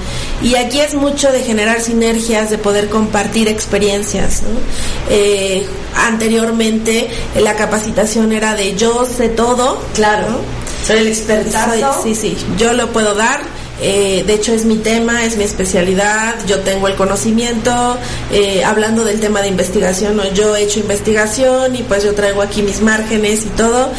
[0.41, 4.43] y aquí es mucho de generar sinergias, de poder compartir experiencias.
[5.09, 7.09] Eh, anteriormente
[7.41, 9.81] la capacitación era de yo sé todo.
[9.93, 10.39] Claro.
[10.85, 11.57] Soy el experto.
[12.03, 13.41] Sí, sí, yo lo puedo dar.
[13.81, 17.97] Eh, de hecho es mi tema, es mi especialidad, yo tengo el conocimiento,
[18.31, 22.61] eh, hablando del tema de investigación, yo he hecho investigación y pues yo traigo aquí
[22.61, 23.89] mis márgenes y todo,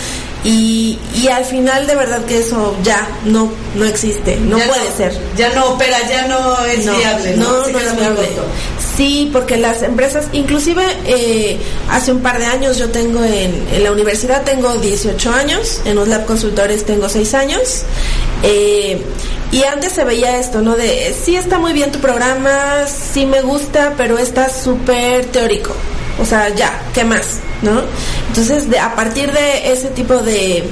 [0.46, 5.12] y, y al final de verdad que eso ya no no existe, no puede ser.
[5.36, 7.36] Ya no opera, ya no es viable.
[7.36, 8.28] No, no, es viable.
[8.96, 11.58] Sí, porque las empresas, inclusive eh,
[11.90, 15.96] hace un par de años yo tengo en, en, la universidad, tengo 18 años, en
[15.96, 17.82] los lab consultores tengo 6 años.
[18.44, 19.02] Eh,
[19.50, 20.76] y antes se veía esto, ¿no?
[20.76, 25.74] De, sí está muy bien tu programa, sí me gusta, pero está súper teórico.
[26.20, 27.40] O sea, ya, ¿qué más?
[27.62, 27.82] ¿No?
[28.28, 30.62] Entonces, de, a partir de ese tipo de,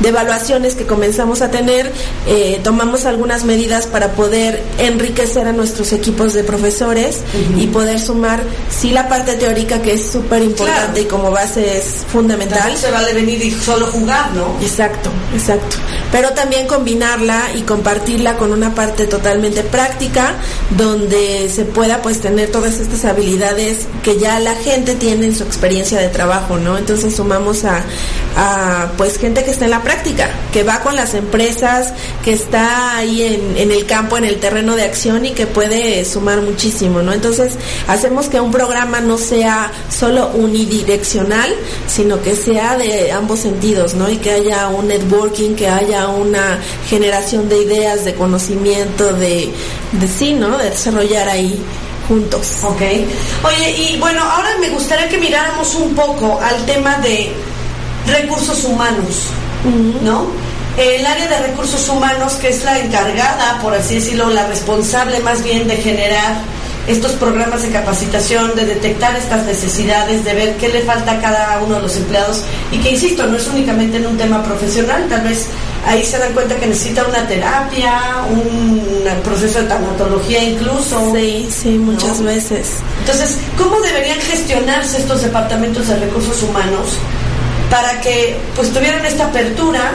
[0.00, 1.92] de evaluaciones que comenzamos a tener,
[2.26, 7.20] eh, tomamos algunas medidas para poder enriquecer a nuestros equipos de profesores
[7.56, 12.04] y poder sumar, sí, la parte teórica que es súper importante y como base es
[12.10, 12.76] fundamental.
[12.76, 14.56] se vale venir y solo jugar, ¿no?
[14.60, 15.76] Exacto, exacto.
[16.10, 20.34] Pero también combinarla y compartirla con una parte totalmente práctica
[20.70, 25.44] donde se pueda pues tener todas estas habilidades que ya la gente tiene en su
[25.44, 26.78] experiencia de trabajo, ¿no?
[26.78, 27.82] Entonces sumamos a,
[28.36, 31.92] a pues gente que está en la práctica, que va con las empresas,
[32.24, 36.04] que está ahí en, en, el campo, en el terreno de acción y que puede
[36.04, 37.12] sumar muchísimo, ¿no?
[37.12, 37.54] Entonces,
[37.86, 41.54] hacemos que un programa no sea solo unidireccional,
[41.86, 44.10] sino que sea de ambos sentidos, ¿no?
[44.10, 49.50] Y que haya un networking, que haya una generación de ideas, de conocimiento, de,
[49.92, 50.58] de sí, ¿no?
[50.58, 51.62] De desarrollar ahí
[52.12, 52.58] juntos.
[52.62, 52.82] Ok.
[53.44, 57.32] Oye, y bueno, ahora me gustaría que miráramos un poco al tema de
[58.06, 59.28] recursos humanos,
[60.02, 60.26] ¿no?
[60.76, 65.42] El área de recursos humanos, que es la encargada, por así decirlo, la responsable más
[65.42, 66.36] bien de generar
[66.86, 71.60] estos programas de capacitación, de detectar estas necesidades, de ver qué le falta a cada
[71.64, 75.22] uno de los empleados y que, insisto, no es únicamente en un tema profesional, tal
[75.22, 75.46] vez
[75.86, 78.82] ahí se dan cuenta que necesita una terapia, un
[79.22, 81.12] proceso de tanatología incluso.
[81.14, 82.76] Sí, sí, muchas veces.
[83.00, 86.98] Entonces, ¿cómo deberían gestionarse estos departamentos de recursos humanos
[87.70, 89.92] para que pues tuvieran esta apertura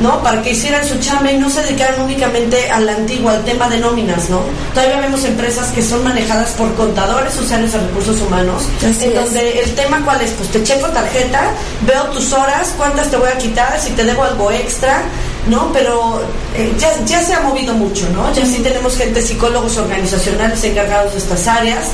[0.00, 0.22] ¿no?
[0.22, 3.78] Para que hicieran su chamba y no se dedicaran únicamente al antiguo, al tema de
[3.78, 4.40] nóminas, ¿no?
[4.74, 9.74] Todavía vemos empresas que son manejadas por contadores sociales de recursos humanos, en donde el
[9.74, 11.52] tema cuál es, pues te checo tarjeta,
[11.86, 15.02] veo tus horas, cuántas te voy a quitar, si te debo algo extra,
[15.48, 15.72] ¿no?
[15.72, 16.20] Pero
[16.54, 18.32] eh, ya, ya se ha movido mucho, ¿no?
[18.34, 21.86] Ya sí tenemos gente, psicólogos organizacionales encargados de estas áreas,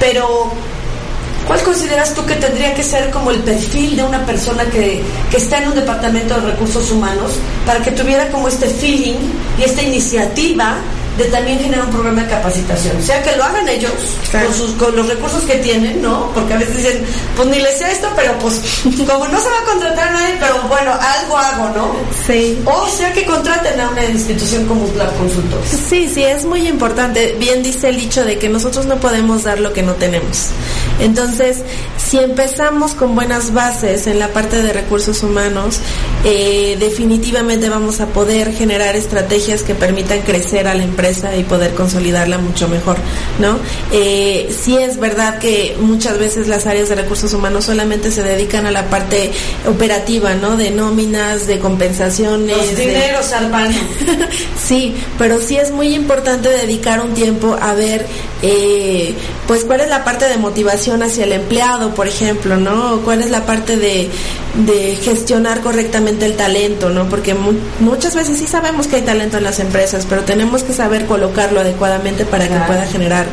[0.00, 0.52] pero
[1.46, 5.36] ¿Cuál consideras tú que tendría que ser como el perfil de una persona que, que,
[5.36, 7.32] está en un departamento de recursos humanos
[7.66, 9.18] para que tuviera como este feeling
[9.58, 10.78] y esta iniciativa
[11.16, 12.96] de también generar un programa de capacitación.
[12.96, 13.92] O sea, que lo hagan ellos
[14.32, 16.30] con, sus, con los recursos que tienen, ¿no?
[16.34, 17.04] Porque a veces dicen,
[17.36, 18.60] pues ni les sé esto, pero pues
[19.06, 21.96] como no se va a contratar a nadie, pero bueno, algo hago, ¿no?
[22.26, 22.58] Sí.
[22.64, 25.70] O sea, que contraten a una institución como la Consultores.
[25.88, 27.36] Sí, sí, es muy importante.
[27.38, 30.48] Bien dice el dicho de que nosotros no podemos dar lo que no tenemos.
[31.00, 31.62] Entonces,
[31.96, 35.80] si empezamos con buenas bases en la parte de recursos humanos,
[36.24, 41.74] eh, definitivamente vamos a poder generar estrategias que permitan crecer a la empresa y poder
[41.74, 42.96] consolidarla mucho mejor,
[43.40, 43.58] ¿no?
[43.92, 48.66] Eh, sí es verdad que muchas veces las áreas de recursos humanos solamente se dedican
[48.66, 49.32] a la parte
[49.66, 50.56] operativa, ¿no?
[50.56, 52.56] De nóminas, de compensaciones.
[52.56, 53.50] Los dineros al
[54.56, 58.06] sí, pero sí es muy importante dedicar un tiempo a ver,
[58.42, 59.14] eh,
[59.46, 63.00] pues, cuál es la parte de motivación hacia el empleado, por ejemplo, ¿no?
[63.00, 64.10] ¿Cuál es la parte de,
[64.66, 67.08] de gestionar correctamente el talento, ¿no?
[67.08, 67.34] Porque
[67.80, 71.60] muchas veces sí sabemos que hay talento en las empresas, pero tenemos que saber colocarlo
[71.60, 73.26] adecuadamente para que pueda generar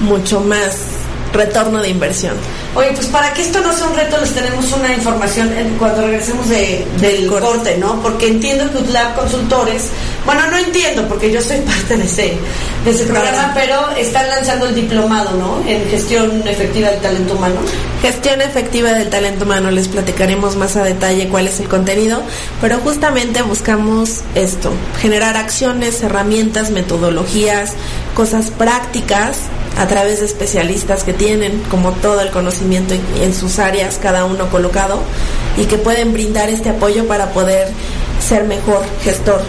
[0.00, 0.93] mucho más
[1.34, 2.34] retorno de inversión.
[2.74, 6.48] Oye, pues para que esto no sea un reto, les tenemos una información cuando regresemos
[6.48, 7.44] de, del corte.
[7.78, 8.00] ¿no?
[8.02, 9.88] Porque entiendo que UTLAB Consultores,
[10.24, 12.36] bueno, no entiendo porque yo soy parte de ese,
[12.84, 15.68] de ese programa, pero están lanzando el diplomado, ¿no?
[15.68, 17.56] En gestión efectiva del talento humano.
[18.02, 22.22] Gestión efectiva del talento humano, les platicaremos más a detalle cuál es el contenido,
[22.60, 24.70] pero justamente buscamos esto,
[25.00, 27.72] generar acciones, herramientas, metodologías,
[28.14, 29.38] cosas prácticas
[29.76, 34.48] a través de especialistas que tienen como todo el conocimiento en, sus áreas, cada uno
[34.50, 35.00] colocado,
[35.56, 37.68] y que pueden brindar este apoyo para poder
[38.20, 39.42] ser mejor gestor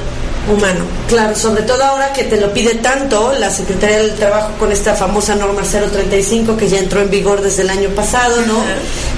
[0.51, 0.85] humano.
[1.07, 4.93] Claro, sobre todo ahora que te lo pide tanto la Secretaría del Trabajo con esta
[4.93, 8.63] famosa norma 035 que ya entró en vigor desde el año pasado, ¿no?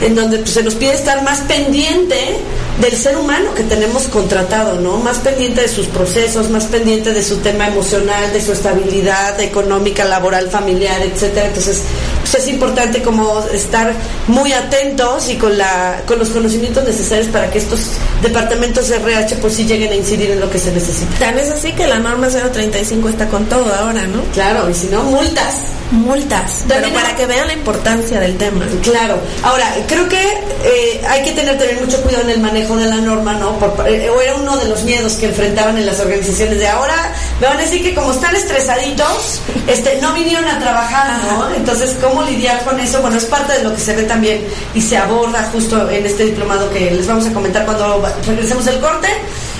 [0.06, 2.40] En donde pues, se nos pide estar más pendiente
[2.82, 4.98] del ser humano que tenemos contratado, ¿no?
[4.98, 10.06] Más pendiente de sus procesos, más pendiente de su tema emocional, de su estabilidad económica,
[10.06, 11.48] laboral, familiar, etcétera.
[11.48, 11.82] Entonces,
[12.22, 13.94] pues es importante como estar
[14.28, 17.80] muy atentos y con la con los conocimientos necesarios para que estos
[18.22, 21.18] departamentos de RH pues sí lleguen a incidir en lo que se necesita.
[21.20, 24.22] Tan es así que la norma 035 está con todo ahora, ¿no?
[24.34, 25.56] Claro, y si no, multas.
[25.92, 28.66] Multas, pero para que vean la importancia del tema.
[28.84, 29.20] Claro.
[29.42, 30.22] Ahora, creo que
[30.64, 33.58] eh, hay que tener también mucho cuidado en el manejo de la norma, ¿no?
[33.88, 37.14] Eh, o era uno de los miedos que enfrentaban en las organizaciones de ahora.
[37.40, 41.54] Me van a decir que como están estresaditos, este, no vinieron a trabajar, ¿no?
[41.56, 43.02] Entonces, ¿cómo lidiar con eso?
[43.02, 46.26] Bueno, es parte de lo que se ve también y se aborda justo en este
[46.26, 49.08] diplomado que les vamos a comentar cuando regresemos del corte.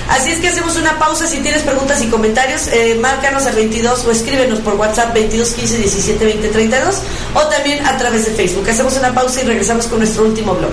[0.08, 1.26] Así es que hacemos una pausa.
[1.26, 5.78] Si tienes preguntas y comentarios, eh, márcanos al 22 o escríbenos por WhatsApp 22 15
[5.78, 6.96] 17 20 32
[7.34, 8.68] o también a través de Facebook.
[8.68, 10.72] Hacemos una pausa y regresamos con nuestro último blog.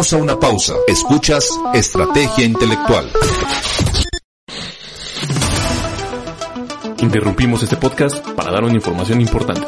[0.00, 0.74] Vamos a una pausa.
[0.88, 3.12] Escuchas Estrategia Intelectual.
[7.00, 9.66] Interrumpimos este podcast para dar una información importante.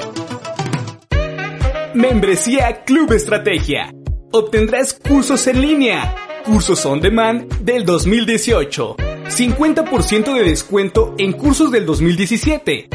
[1.93, 3.93] Membresía Club Estrategia.
[4.33, 6.17] Obtendrás cursos en línea,
[6.47, 12.89] cursos on demand del 2018, 50% de descuento en cursos del 2017,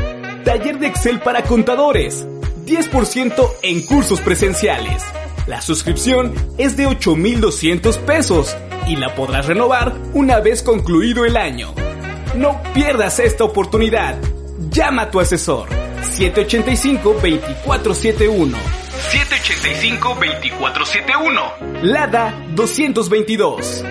[0.43, 2.26] taller de Excel para contadores,
[2.65, 5.04] 10% en cursos presenciales.
[5.48, 11.74] La suscripción es de 8.200 pesos y la podrás renovar una vez concluido el año.
[12.36, 14.18] No pierdas esta oportunidad.
[14.70, 15.70] Llama a tu asesor
[16.18, 18.58] 785-2471.
[19.10, 21.82] 785-2471.
[21.82, 23.86] Lada 222.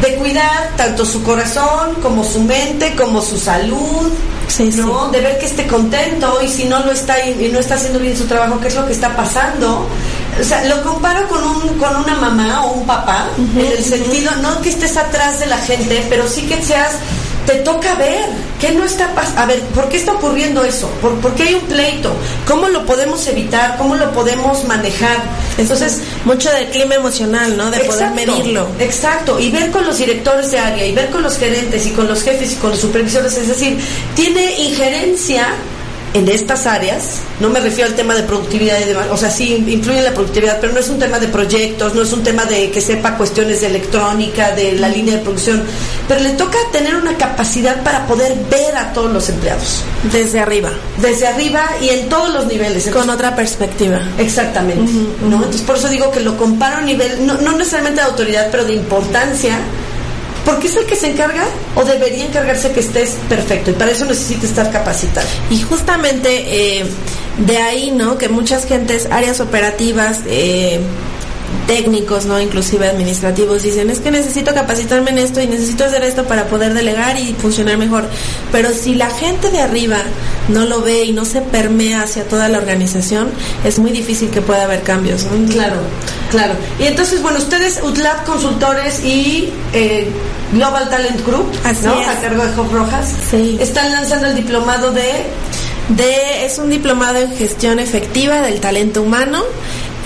[0.00, 4.12] De cuidar tanto su corazón como su mente, como su salud,
[4.76, 5.08] ¿no?
[5.10, 8.16] De ver que esté contento y si no lo está y no está haciendo bien
[8.16, 9.86] su trabajo, qué es lo que está pasando.
[10.38, 14.30] O sea, lo comparo con, un, con una mamá o un papá, en el sentido,
[14.42, 16.96] no que estés atrás de la gente, pero sí que seas
[17.46, 18.24] te toca ver
[18.60, 19.40] qué no está pasando.
[19.40, 20.88] A ver, ¿por qué está ocurriendo eso?
[21.00, 22.12] ¿Por, qué hay un pleito?
[22.46, 23.76] ¿Cómo lo podemos evitar?
[23.78, 25.18] ¿Cómo lo podemos manejar?
[25.56, 27.70] Entonces, mucho del clima emocional, ¿no?
[27.70, 28.66] De poder medirlo.
[28.78, 32.08] Exacto, y ver con los directores de área, y ver con los gerentes, y con
[32.08, 33.36] los jefes, y con los supervisores.
[33.36, 33.78] Es decir,
[34.14, 35.48] tiene injerencia
[36.16, 39.62] en estas áreas, no me refiero al tema de productividad y demás, o sea, sí
[39.68, 42.46] influye en la productividad, pero no es un tema de proyectos, no es un tema
[42.46, 45.62] de que sepa cuestiones de electrónica, de la línea de producción,
[46.08, 49.82] pero le toca tener una capacidad para poder ver a todos los empleados.
[50.10, 50.70] Desde arriba.
[51.02, 52.88] Desde arriba y en todos los niveles.
[52.88, 54.00] Con otra perspectiva.
[54.16, 54.90] Exactamente.
[55.28, 55.36] ¿no?
[55.36, 58.64] Entonces, por eso digo que lo comparo a nivel, no, no necesariamente de autoridad, pero
[58.64, 59.58] de importancia
[60.46, 61.44] porque es el que se encarga
[61.74, 65.26] o debería encargarse que estés perfecto y para eso necesita estar capacitado.
[65.50, 66.86] Y justamente eh,
[67.44, 68.16] de ahí, ¿no?
[68.16, 70.80] Que muchas gentes, áreas operativas, eh,
[71.66, 72.40] técnicos, ¿no?
[72.40, 76.74] Inclusive administrativos, dicen, es que necesito capacitarme en esto y necesito hacer esto para poder
[76.74, 78.04] delegar y funcionar mejor.
[78.52, 79.98] Pero si la gente de arriba
[80.48, 83.30] no lo ve y no se permea hacia toda la organización,
[83.64, 85.26] es muy difícil que pueda haber cambios.
[85.50, 85.76] Claro,
[86.30, 86.54] claro.
[86.78, 90.08] Y entonces, bueno, ustedes, UTLAB Consultores y eh,
[90.52, 91.50] Global Talent Group,
[91.82, 91.92] ¿no?
[91.92, 93.58] A cargo de Job Rojas, sí.
[93.60, 95.26] están lanzando el diplomado de...
[95.88, 99.44] De, es un diplomado en gestión efectiva del talento humano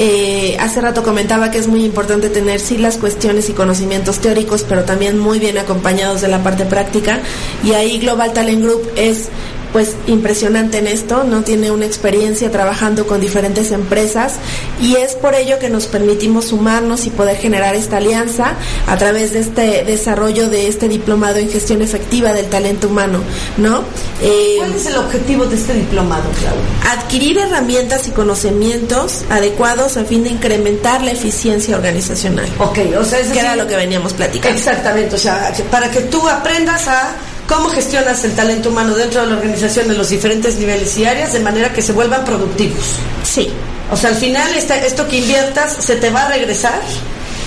[0.02, 4.64] eh, hace rato comentaba que es muy importante tener sí las cuestiones y conocimientos teóricos,
[4.66, 7.20] pero también muy bien acompañados de la parte práctica.
[7.62, 9.28] Y ahí Global Talent Group es
[9.72, 14.34] pues impresionante en esto, no tiene una experiencia trabajando con diferentes empresas
[14.80, 18.54] y es por ello que nos permitimos sumarnos y poder generar esta alianza
[18.86, 23.20] a través de este desarrollo de este diplomado en gestión efectiva del talento humano,
[23.56, 23.84] ¿no?
[24.22, 26.92] Eh, ¿Cuál es el objetivo de este diplomado, Claudia?
[26.92, 32.46] Adquirir herramientas y conocimientos adecuados a fin de incrementar la eficiencia organizacional.
[32.58, 34.56] Ok, o sea, es que era lo que veníamos platicando.
[34.56, 37.14] Exactamente, o sea, para que tú aprendas a
[37.50, 41.32] cómo gestionas el talento humano dentro de la organización en los diferentes niveles y áreas
[41.32, 42.96] de manera que se vuelvan productivos.
[43.24, 43.50] Sí.
[43.90, 46.80] O sea, al final esto que inviertas se te va a regresar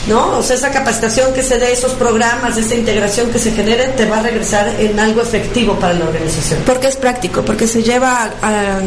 [0.07, 0.37] ¿no?
[0.37, 4.05] O sea, esa capacitación que se dé, esos programas, esa integración que se genere, te
[4.05, 6.59] va a regresar en algo efectivo para la organización.
[6.65, 8.31] Porque es práctico, porque se lleva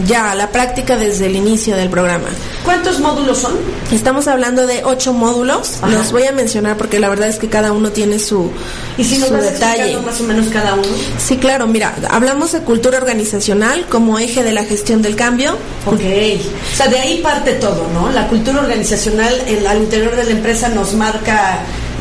[0.07, 2.29] ya a la práctica desde el inicio del programa.
[2.65, 3.55] ¿Cuántos módulos son?
[3.91, 5.79] Estamos hablando de ocho módulos.
[5.89, 8.51] Los voy a mencionar porque la verdad es que cada uno tiene su,
[8.99, 9.97] ¿Y si nos detalle.
[9.99, 10.85] más o menos cada uno?
[11.19, 11.67] Sí, claro.
[11.67, 15.53] Mira, hablamos de cultura organizacional como eje de la gestión del cambio.
[15.87, 16.01] Ok.
[16.01, 18.11] O sea, de ahí parte todo, ¿no?
[18.11, 21.06] La cultura organizacional en, al interior de la empresa nos marca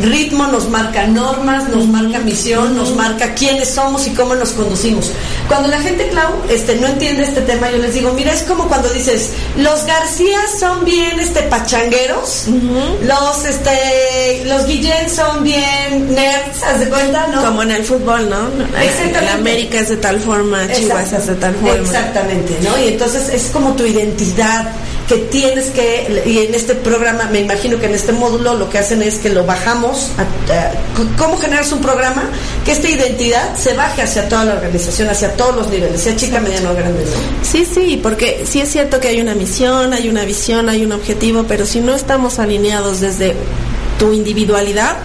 [0.02, 5.12] ritmo, nos marca normas, nos marca misión, nos marca quiénes somos y cómo nos conducimos.
[5.48, 8.68] Cuando la gente, Clau, este, no entiende este tema, yo les digo, mira, es como
[8.68, 12.46] cuando dices, los García son bien este pachangueros,
[13.04, 17.44] los este los Guillén son bien nerds, ¿haz de cuenta, no?
[17.44, 18.48] Como en el fútbol, ¿no?
[18.82, 19.32] Exactamente.
[19.32, 21.76] América es de tal forma, Chivas es de tal forma.
[21.76, 22.78] Exactamente, ¿no?
[22.78, 24.72] Y entonces es como tu identidad
[25.08, 28.80] que tienes que, y en este programa, me imagino que en este módulo lo que
[28.80, 30.10] hacen es que lo bajamos,
[31.18, 32.24] cómo generas un programa
[32.66, 36.40] que esta identidad se baje hacia toda la organización, hacia todos los niveles, sea chica,
[36.40, 37.46] mediana o grande, ¿no?
[37.46, 40.92] Sí, sí, porque sí es cierto que hay una misión, hay una visión, hay un
[40.92, 43.36] objetivo, pero si no estamos alineados desde
[44.00, 44.98] tu individualidad,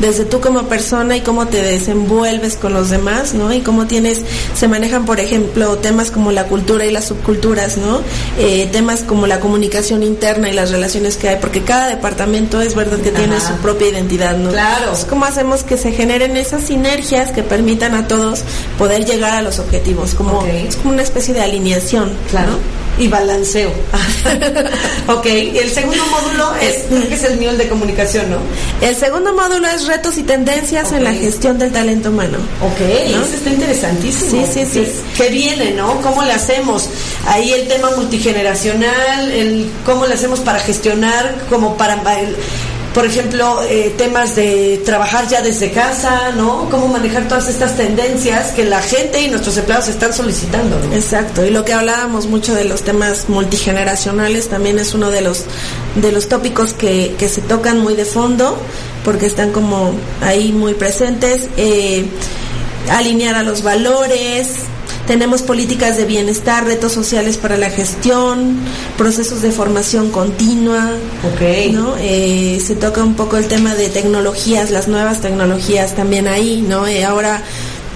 [0.00, 3.52] desde tú como persona y cómo te desenvuelves con los demás, ¿no?
[3.52, 4.22] Y cómo tienes,
[4.54, 8.00] se manejan, por ejemplo, temas como la cultura y las subculturas, ¿no?
[8.38, 12.74] Eh, temas como la comunicación interna y las relaciones que hay, porque cada departamento es
[12.74, 14.50] verdad que tiene su propia identidad, ¿no?
[14.50, 14.92] Claro.
[15.08, 18.42] ¿Cómo hacemos que se generen esas sinergias que permitan a todos
[18.78, 20.14] poder llegar a los objetivos?
[20.14, 22.52] Como, Es como una especie de alineación, claro.
[22.98, 23.70] Y balanceo.
[25.08, 28.38] ok, el segundo módulo es, es el mío, el de comunicación, ¿no?
[28.80, 32.38] El segundo módulo es retos y tendencias en la gestión del talento humano.
[32.60, 34.46] Ok, eso está interesantísimo.
[34.46, 34.92] Sí, sí, sí.
[35.16, 36.00] ¿Qué viene, no?
[36.00, 36.88] ¿Cómo le hacemos?
[37.26, 42.02] Ahí el tema multigeneracional, el cómo le hacemos para gestionar, como para
[42.94, 46.68] por ejemplo, eh, temas de trabajar ya desde casa, ¿no?
[46.70, 50.76] Cómo manejar todas estas tendencias que la gente y nuestros empleados están solicitando.
[50.92, 55.44] Exacto, y lo que hablábamos mucho de los temas multigeneracionales también es uno de los
[55.96, 58.58] de los tópicos que, que se tocan muy de fondo
[59.04, 61.48] porque están como ahí muy presentes.
[61.56, 62.06] Eh,
[62.90, 64.48] alinear a los valores,
[65.08, 68.58] tenemos políticas de bienestar, retos sociales para la gestión,
[68.98, 70.92] procesos de formación continua.
[71.34, 71.72] Okay.
[71.72, 71.96] ¿no?
[71.98, 76.86] Eh, se toca un poco el tema de tecnologías, las nuevas tecnologías también ahí, ¿no?
[76.86, 77.42] Eh, ahora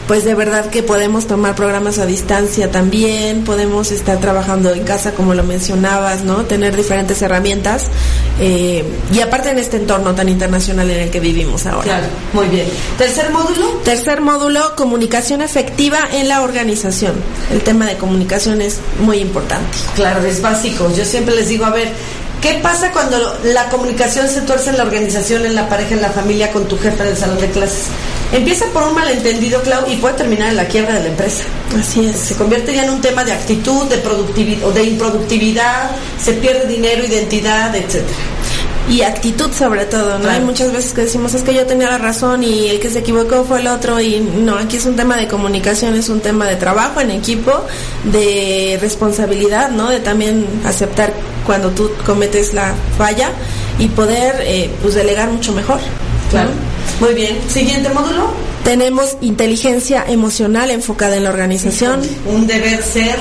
[0.08, 5.12] pues de verdad que podemos tomar programas a distancia también, podemos estar trabajando en casa
[5.12, 6.44] como lo mencionabas, ¿no?
[6.44, 7.86] Tener diferentes herramientas
[8.40, 11.84] eh, y aparte en este entorno tan internacional en el que vivimos ahora.
[11.84, 12.66] Claro, muy bien.
[12.98, 13.66] Tercer módulo.
[13.84, 17.14] Tercer módulo, comunicación efectiva en la organización.
[17.52, 19.78] El tema de comunicación es muy importante.
[19.94, 20.90] Claro, es básico.
[20.96, 21.92] Yo siempre les digo, a ver,
[22.42, 26.10] ¿Qué pasa cuando la comunicación se tuerce en la organización, en la pareja, en la
[26.10, 27.84] familia, con tu jefe del salón de clases?
[28.32, 31.44] Empieza por un malentendido, Clau, y puede terminar en la quiebra de la empresa.
[31.78, 32.16] Así es.
[32.16, 36.66] Se convierte ya en un tema de actitud, de productividad o de improductividad, se pierde
[36.66, 38.16] dinero, identidad, etcétera
[38.88, 40.28] y actitud sobre todo, ¿no?
[40.28, 42.98] Hay muchas veces que decimos es que yo tenía la razón y el que se
[42.98, 46.46] equivocó fue el otro y no, aquí es un tema de comunicación, es un tema
[46.46, 47.52] de trabajo en equipo,
[48.04, 49.88] de responsabilidad, ¿no?
[49.88, 51.12] De también aceptar
[51.46, 53.30] cuando tú cometes la falla
[53.78, 55.78] y poder eh, pues delegar mucho mejor.
[56.32, 56.50] Claro.
[57.00, 57.38] Muy bien.
[57.48, 58.30] Siguiente módulo.
[58.64, 62.00] Tenemos inteligencia emocional enfocada en la organización.
[62.26, 63.16] Un deber ser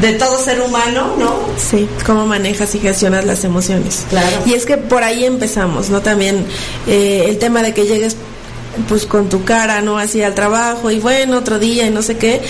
[0.00, 1.34] de todo ser humano, ¿no?
[1.58, 4.04] Sí, cómo manejas y gestionas las emociones.
[4.08, 4.36] Claro.
[4.46, 6.00] Y es que por ahí empezamos, ¿no?
[6.00, 6.44] También
[6.86, 8.16] eh, el tema de que llegues
[8.88, 9.98] pues con tu cara, ¿no?
[9.98, 12.40] Así al trabajo y bueno, otro día y no sé qué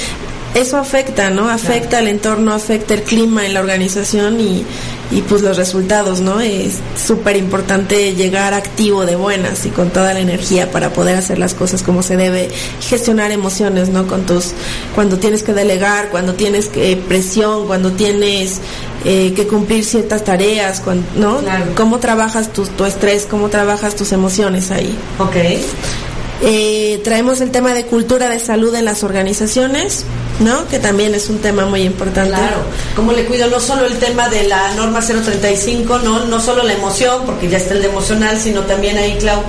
[0.54, 1.48] eso afecta, ¿no?
[1.48, 4.64] Afecta el entorno, afecta el clima en la organización y,
[5.10, 6.40] y pues los resultados, ¿no?
[6.40, 11.38] Es súper importante llegar activo de buenas y con toda la energía para poder hacer
[11.38, 14.06] las cosas como se debe, gestionar emociones, ¿no?
[14.06, 14.52] Con tus,
[14.94, 18.60] cuando tienes que delegar, cuando tienes que, presión, cuando tienes
[19.04, 20.82] eh, que cumplir ciertas tareas,
[21.16, 21.40] ¿no?
[21.76, 24.96] ¿Cómo trabajas tu, tu estrés, cómo trabajas tus emociones ahí?
[25.18, 25.36] Ok.
[26.40, 30.04] Eh, traemos el tema de cultura de salud en las organizaciones,
[30.38, 30.68] ¿no?
[30.68, 32.30] Que también es un tema muy importante.
[32.30, 32.58] Claro,
[32.94, 36.74] como le cuido no solo el tema de la norma 035, no, no solo la
[36.74, 39.42] emoción, porque ya está el de emocional, sino también ahí, Clau,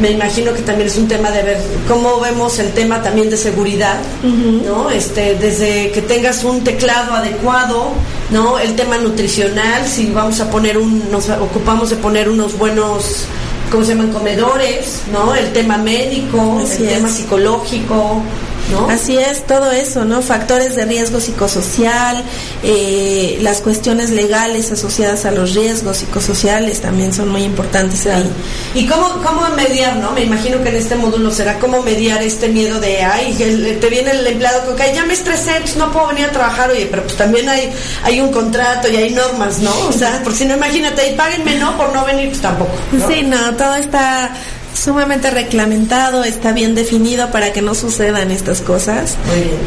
[0.00, 3.36] me imagino que también es un tema de ver cómo vemos el tema también de
[3.36, 4.88] seguridad, ¿no?
[4.88, 7.92] Este, desde que tengas un teclado adecuado,
[8.30, 8.58] ¿no?
[8.58, 13.26] El tema nutricional, si vamos a poner un, nos ocupamos de poner unos buenos
[13.72, 14.12] ¿cómo se llaman?
[14.12, 15.34] Comedores, ¿no?
[15.34, 18.22] El tema médico, el tema psicológico,
[18.70, 18.88] ¿no?
[18.88, 20.22] Así es, todo eso, ¿no?
[20.22, 22.22] Factores de riesgo psicosocial,
[22.62, 28.28] eh, las cuestiones legales asociadas a los riesgos psicosociales también son muy importantes ahí.
[28.74, 30.12] ¿Y cómo, cómo mediar, no?
[30.12, 34.12] Me imagino que en este módulo será cómo mediar este miedo de, ay, te viene
[34.12, 37.02] el empleado con que ya me estresé, pues no puedo venir a trabajar, oye, pero
[37.02, 37.70] pues también hay,
[38.02, 39.72] hay un contrato y hay normas, ¿no?
[39.88, 41.76] O sea, por si no, imagínate, y páguenme, ¿no?
[41.76, 42.72] Por no venir, pues tampoco.
[43.08, 44.32] Sí, no, todo está
[44.74, 49.16] sumamente reglamentado, está bien definido para que no sucedan estas cosas.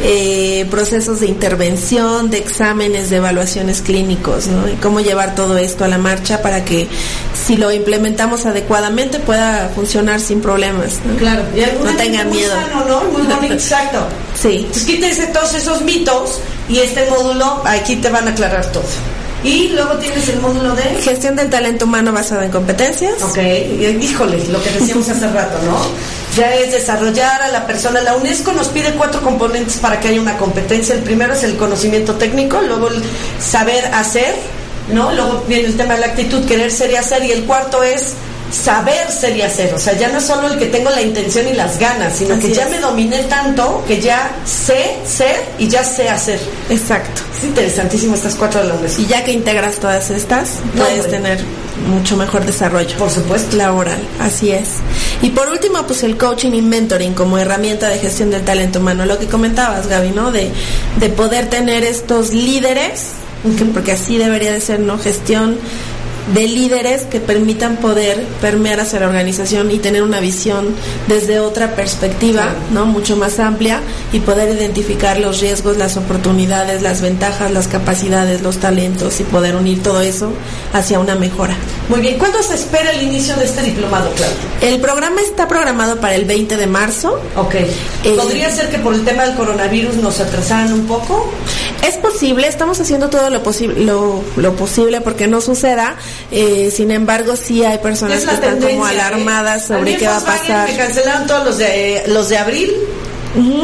[0.04, 4.68] Eh, procesos de intervención, de exámenes, de evaluaciones clínicos, ¿no?
[4.68, 6.88] Y cómo llevar todo esto a la marcha para que
[7.46, 11.00] si lo implementamos adecuadamente pueda funcionar sin problemas.
[11.06, 11.16] ¿no?
[11.18, 11.44] Claro,
[11.84, 12.54] no tengan miedo.
[12.88, 13.04] ¿no?
[13.06, 14.08] Muy exacto.
[14.40, 14.58] Sí.
[14.58, 18.84] Entonces quítense todos esos mitos y este módulo aquí te van a aclarar todo.
[19.46, 23.22] Y luego tienes el módulo de gestión del talento humano basado en competencias.
[23.22, 23.38] Ok,
[24.02, 25.78] híjole, lo que decíamos hace rato, ¿no?
[26.36, 28.02] Ya es desarrollar a la persona.
[28.02, 30.96] La UNESCO nos pide cuatro componentes para que haya una competencia.
[30.96, 33.04] El primero es el conocimiento técnico, luego el
[33.40, 34.34] saber hacer,
[34.92, 35.14] ¿no?
[35.14, 37.24] Luego viene el tema de la actitud, querer ser y hacer.
[37.24, 38.14] Y el cuarto es
[38.56, 39.74] saber ser y hacer.
[39.74, 42.40] O sea, ya no es solo el que tengo la intención y las ganas, sino
[42.40, 46.40] que ya me dominé tanto que ya sé ser y ya sé hacer.
[46.70, 47.22] Exacto.
[47.38, 48.98] Es interesantísimo estas cuatro valores.
[48.98, 51.44] Y ya que integras todas estas, puedes tener
[51.90, 52.98] mucho mejor desarrollo.
[52.98, 53.58] Por supuesto.
[53.58, 54.70] Laboral, así es.
[55.22, 59.06] Y por último, pues el coaching y mentoring como herramienta de gestión del talento humano.
[59.06, 60.32] Lo que comentabas, Gaby, ¿no?
[60.32, 60.52] De,
[61.00, 63.10] de poder tener estos líderes,
[63.74, 64.98] porque así debería de ser, ¿no?
[64.98, 65.60] Gestión
[66.34, 70.68] de líderes que permitan poder permear hacia la organización y tener una visión
[71.08, 72.86] desde otra perspectiva, ¿no?
[72.86, 78.58] Mucho más amplia y poder identificar los riesgos, las oportunidades, las ventajas, las capacidades, los
[78.58, 80.32] talentos y poder unir todo eso
[80.74, 81.56] hacia una mejora.
[81.90, 84.36] Muy bien, ¿cuándo se espera el inicio de este diplomado, Claudia?
[84.62, 87.20] El programa está programado para el 20 de marzo.
[87.36, 87.56] Ok.
[87.56, 87.70] Eh,
[88.16, 91.32] ¿Podría ser que por el tema del coronavirus nos atrasaran un poco?
[91.88, 95.98] Es posible, estamos haciendo todo lo, posible lo, lo posible porque no suceda.
[96.32, 98.92] Eh, sin embargo, sí hay personas que están como ¿eh?
[98.92, 100.70] alarmadas sobre qué va a pasar.
[100.70, 102.72] Me cancelaron todos los de, los de abril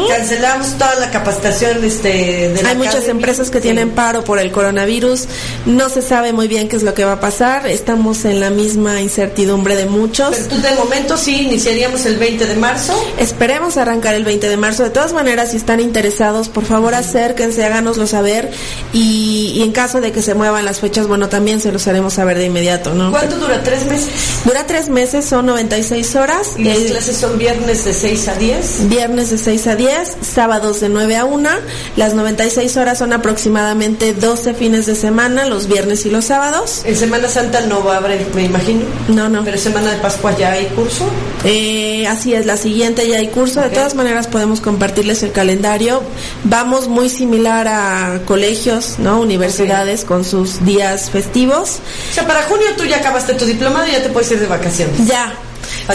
[0.08, 5.26] Cancelamos toda la capacitación este, de Hay muchas empresas que tienen paro por el coronavirus.
[5.66, 7.66] No se sabe muy bien qué es lo que va a pasar.
[7.66, 10.36] Estamos en la misma incertidumbre de muchos.
[10.36, 12.94] Pero de momento sí iniciaríamos el 20 de marzo.
[13.18, 14.82] Esperemos arrancar el 20 de marzo.
[14.82, 18.50] De todas maneras, si están interesados, por favor acérquense, háganoslo saber.
[18.92, 22.14] Y, y en caso de que se muevan las fechas, bueno, también se los haremos
[22.14, 23.10] saber de inmediato, ¿no?
[23.10, 23.62] ¿Cuánto dura?
[23.62, 24.10] ¿Tres meses?
[24.44, 26.54] Dura tres meses, son 96 horas.
[26.56, 28.88] ¿Y las clases son viernes de 6 a 10?
[28.88, 31.48] Viernes de 6 a 10, sábados de 9 a 1.
[31.96, 36.82] Las 96 horas son aproximadamente 12 fines de semana, los viernes y los sábados.
[36.84, 38.82] En Semana Santa no va a haber, me imagino.
[39.08, 39.44] No, no.
[39.44, 41.08] Pero Semana de Pascua ya hay curso.
[41.44, 43.60] Eh, así es, la siguiente ya hay curso.
[43.60, 46.02] De todas maneras podemos compartirles el calendario.
[46.44, 49.20] Vamos muy similar a colegios, ¿no?
[49.20, 51.78] Universidades con sus días festivos.
[52.10, 54.46] O sea, para junio tú ya acabaste tu diplomado y ya te puedes ir de
[54.46, 55.06] vacaciones.
[55.06, 55.32] Ya,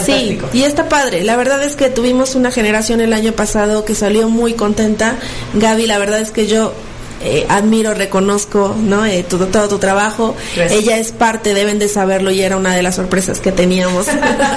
[0.04, 1.24] Sí, y está padre.
[1.24, 5.18] La verdad es que tuvimos una generación el año pasado que salió muy contenta.
[5.54, 6.74] Gaby, la verdad es que yo
[7.22, 9.06] eh, admiro, reconozco, ¿no?
[9.06, 10.36] Eh, todo, todo tu trabajo.
[10.56, 14.08] Ella es parte, deben de saberlo y era una de las sorpresas que teníamos.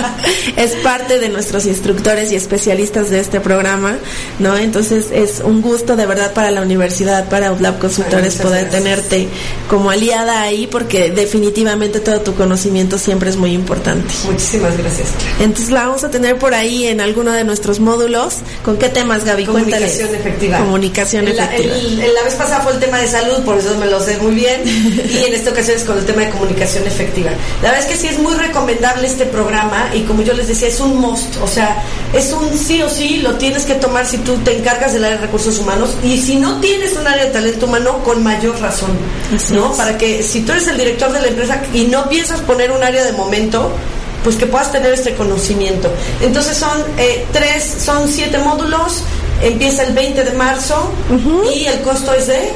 [0.57, 3.97] es parte de nuestros instructores y especialistas de este programa,
[4.39, 4.57] ¿no?
[4.59, 9.29] Entonces es un gusto de verdad para la universidad, para Outlab Consultores poder tenerte
[9.69, 14.13] como aliada ahí porque definitivamente todo tu conocimiento siempre es muy importante.
[14.27, 15.09] Muchísimas gracias.
[15.41, 18.37] Entonces la vamos a tener por ahí en alguno de nuestros módulos.
[18.65, 19.47] ¿Con qué temas, Gaby?
[19.47, 20.59] Comunicación efectiva.
[20.59, 22.07] Comunicación efectiva.
[22.15, 24.63] la vez pasada fue el tema de salud, por eso me lo sé muy bien,
[24.67, 27.31] y en esta ocasión es con el tema de comunicación efectiva.
[27.63, 30.69] La verdad es que sí es muy recomendable este programa y como yo les decía,
[30.69, 31.83] es un must, o sea,
[32.13, 35.19] es un sí o sí, lo tienes que tomar si tú te encargas del área
[35.19, 38.91] de recursos humanos y si no tienes un área de talento humano, con mayor razón,
[39.53, 39.73] ¿no?
[39.75, 42.83] Para que si tú eres el director de la empresa y no piensas poner un
[42.83, 43.71] área de momento,
[44.25, 45.91] pues que puedas tener este conocimiento.
[46.21, 49.03] Entonces son eh, tres, son siete módulos,
[49.43, 50.93] empieza el 20 de marzo
[51.55, 52.53] y el costo es de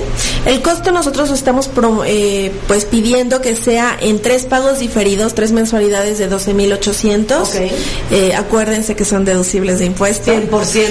[0.47, 1.70] el costo nosotros estamos
[2.07, 7.70] eh, pues pidiendo que sea en tres pagos diferidos tres mensualidades de 12.800
[8.11, 10.88] eh, acuérdense que son deducibles de impuestos 100%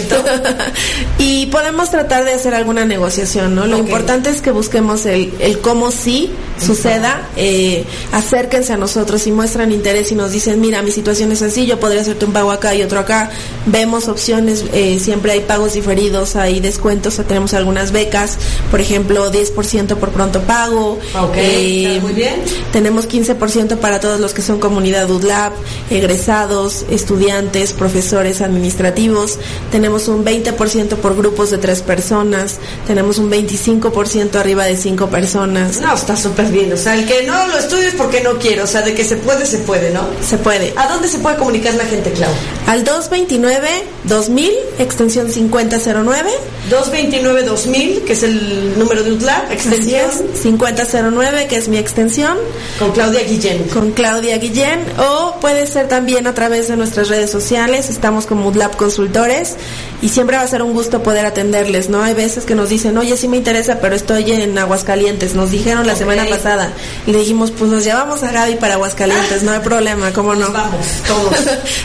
[1.19, 5.59] y podemos tratar de hacer alguna negociación no lo importante es que busquemos el, el
[5.59, 10.91] cómo sí suceda eh, acérquense a nosotros y muestran interés y nos dicen mira mi
[10.91, 13.29] situación es así yo podría hacerte un pago acá y otro acá
[13.65, 18.37] vemos opciones eh, siempre hay pagos diferidos, hay descuentos, tenemos algunas becas,
[18.71, 20.99] por ejemplo, 10% por pronto pago.
[21.35, 22.35] Eh, muy bien.
[22.71, 25.53] Tenemos 15% para todos los que son comunidad UDLAB,
[25.89, 29.39] egresados, estudiantes, profesores administrativos.
[29.71, 32.57] Tenemos un 20% por grupos de tres personas.
[32.87, 35.79] Tenemos un 25% arriba de cinco personas.
[35.79, 36.71] No, está súper bien.
[36.73, 38.61] O sea, el que no lo estudie es porque no quiere.
[38.61, 40.01] O sea, de que se puede, se puede, ¿no?
[40.27, 40.73] Se puede.
[40.77, 42.31] ¿A dónde se puede comunicar la gente, Clau?
[42.67, 43.67] Al 229
[44.05, 46.31] 2000, extensión 50 5009.
[46.69, 50.11] 229-2000, que es el número de UTLAB, extensión.
[50.33, 52.37] 5009, que es mi extensión.
[52.79, 53.63] Con Claudia Guillén.
[53.69, 54.83] Con Claudia Guillén.
[54.97, 57.89] O puede ser también a través de nuestras redes sociales.
[57.89, 59.55] Estamos como UTLAB Consultores.
[60.01, 62.03] Y siempre va a ser un gusto poder atenderles, ¿no?
[62.03, 65.33] Hay veces que nos dicen, oye, sí me interesa, pero estoy en Aguascalientes.
[65.33, 66.73] Nos dijeron la semana pasada.
[67.07, 69.43] Y le dijimos, pues nos llevamos a Gaby para Aguascalientes.
[69.43, 70.51] No hay problema, ¿cómo no?
[70.51, 71.35] Vamos, todos.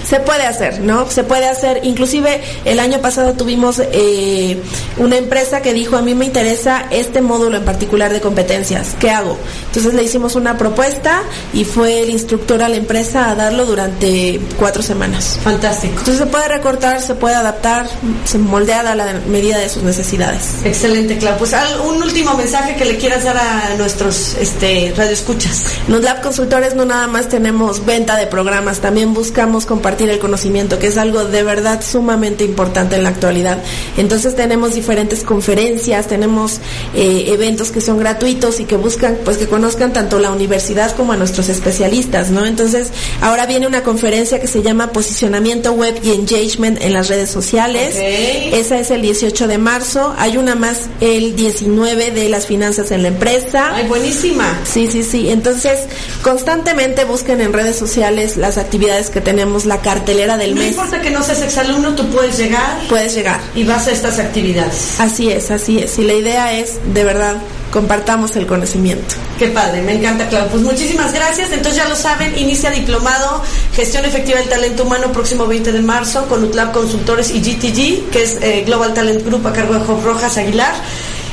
[0.09, 1.09] Se puede hacer, ¿no?
[1.11, 1.81] Se puede hacer.
[1.85, 4.61] Inclusive el año pasado tuvimos eh,
[4.97, 8.97] una empresa que dijo, a mí me interesa este módulo módulo en particular de competencias.
[8.99, 9.39] ¿Qué hago?
[9.67, 11.23] Entonces le hicimos una propuesta
[11.53, 15.39] y fue el instructor a la empresa a darlo durante cuatro semanas.
[15.43, 15.95] Fantástico.
[15.99, 17.89] Entonces se puede recortar, se puede adaptar,
[18.25, 20.57] se moldea a la medida de sus necesidades.
[20.65, 21.39] Excelente, Clau.
[21.39, 21.55] Pues
[21.89, 25.65] un último mensaje que le quieras dar a nuestros este, radioescuchas.
[25.89, 30.79] Los Lab Consultores no nada más tenemos venta de programas, también buscamos compartir el conocimiento,
[30.79, 33.59] que es algo de verdad sumamente importante en la actualidad.
[33.97, 36.61] Entonces tenemos diferentes conferencias, tenemos
[36.95, 41.13] eh, eventos que son gratuitos y que buscan pues que conozcan tanto la universidad como
[41.13, 42.47] a nuestros especialistas, ¿no?
[42.47, 42.89] Entonces
[43.21, 47.97] ahora viene una conferencia que se llama Posicionamiento Web y Engagement en las redes sociales.
[47.97, 50.15] Esa es el 18 de marzo.
[50.19, 53.73] Hay una más el 19 de las finanzas en la empresa.
[53.75, 54.61] Ay, buenísima.
[54.65, 55.31] Sí, sí, sí.
[55.31, 55.81] Entonces,
[56.23, 60.77] constantemente busquen en redes sociales las actividades que tenemos, la cartelera del mes.
[60.77, 62.81] No importa que no seas exalumno, tú puedes llegar.
[62.89, 63.41] Puedes llegar.
[63.55, 64.99] Y vas a estas actividades.
[64.99, 65.99] Así es, así es.
[65.99, 67.37] Y la idea es, de verdad,
[67.73, 69.15] compartamos el conocimiento.
[69.39, 70.49] Qué padre, me encanta, claro.
[70.49, 71.51] Pues muchísimas gracias.
[71.53, 73.43] Entonces ya lo saben, inicia diplomado
[73.75, 78.23] Gestión Efectiva del Talento Humano próximo 20 de marzo con UTLAB Consultores y GTG, que
[78.23, 80.75] es eh, Global Talent Group a cargo de Job Rojas Aguilar.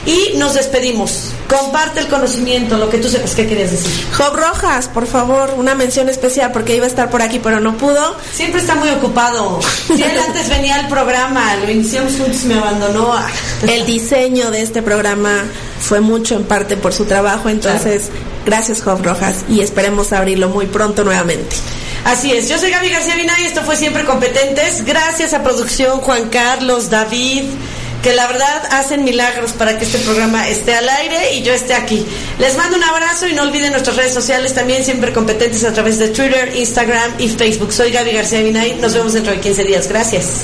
[0.05, 1.34] Y nos despedimos.
[1.47, 3.35] Comparte el conocimiento, lo que tú sepas.
[3.35, 3.91] ¿Qué querías decir?
[4.17, 7.77] Job Rojas, por favor, una mención especial porque iba a estar por aquí, pero no
[7.77, 8.17] pudo.
[8.33, 9.59] Siempre está muy ocupado.
[9.61, 13.13] Si él antes venía al programa, lo iniciamos juntos y me abandonó.
[13.67, 15.43] El diseño de este programa
[15.79, 18.09] fue mucho en parte por su trabajo, entonces
[18.45, 21.55] gracias Job Rojas y esperemos abrirlo muy pronto nuevamente.
[22.05, 24.85] Así es, yo soy Gaby García Vina y esto fue Siempre Competentes.
[24.85, 27.45] Gracias a producción Juan Carlos, David
[28.05, 31.73] que la verdad hacen milagros para que este programa esté al aire y yo esté
[31.73, 32.05] aquí.
[32.37, 35.97] Les mando un abrazo y no olviden nuestras redes sociales también siempre competentes a través
[35.97, 37.73] de Twitter, Instagram y Facebook.
[37.73, 38.75] Soy Gaby García Vinay.
[38.75, 39.87] Nos vemos dentro de 15 días.
[39.87, 40.43] Gracias.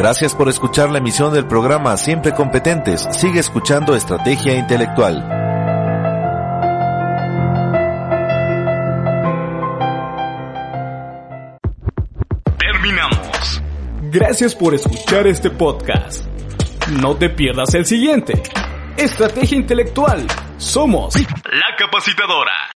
[0.00, 3.06] Gracias por escuchar la emisión del programa Siempre Competentes.
[3.12, 5.28] Sigue escuchando Estrategia Intelectual.
[12.58, 13.62] Terminamos.
[14.04, 16.24] Gracias por escuchar este podcast.
[17.02, 18.42] No te pierdas el siguiente.
[18.96, 20.26] Estrategia Intelectual.
[20.56, 22.60] Somos la capacitadora.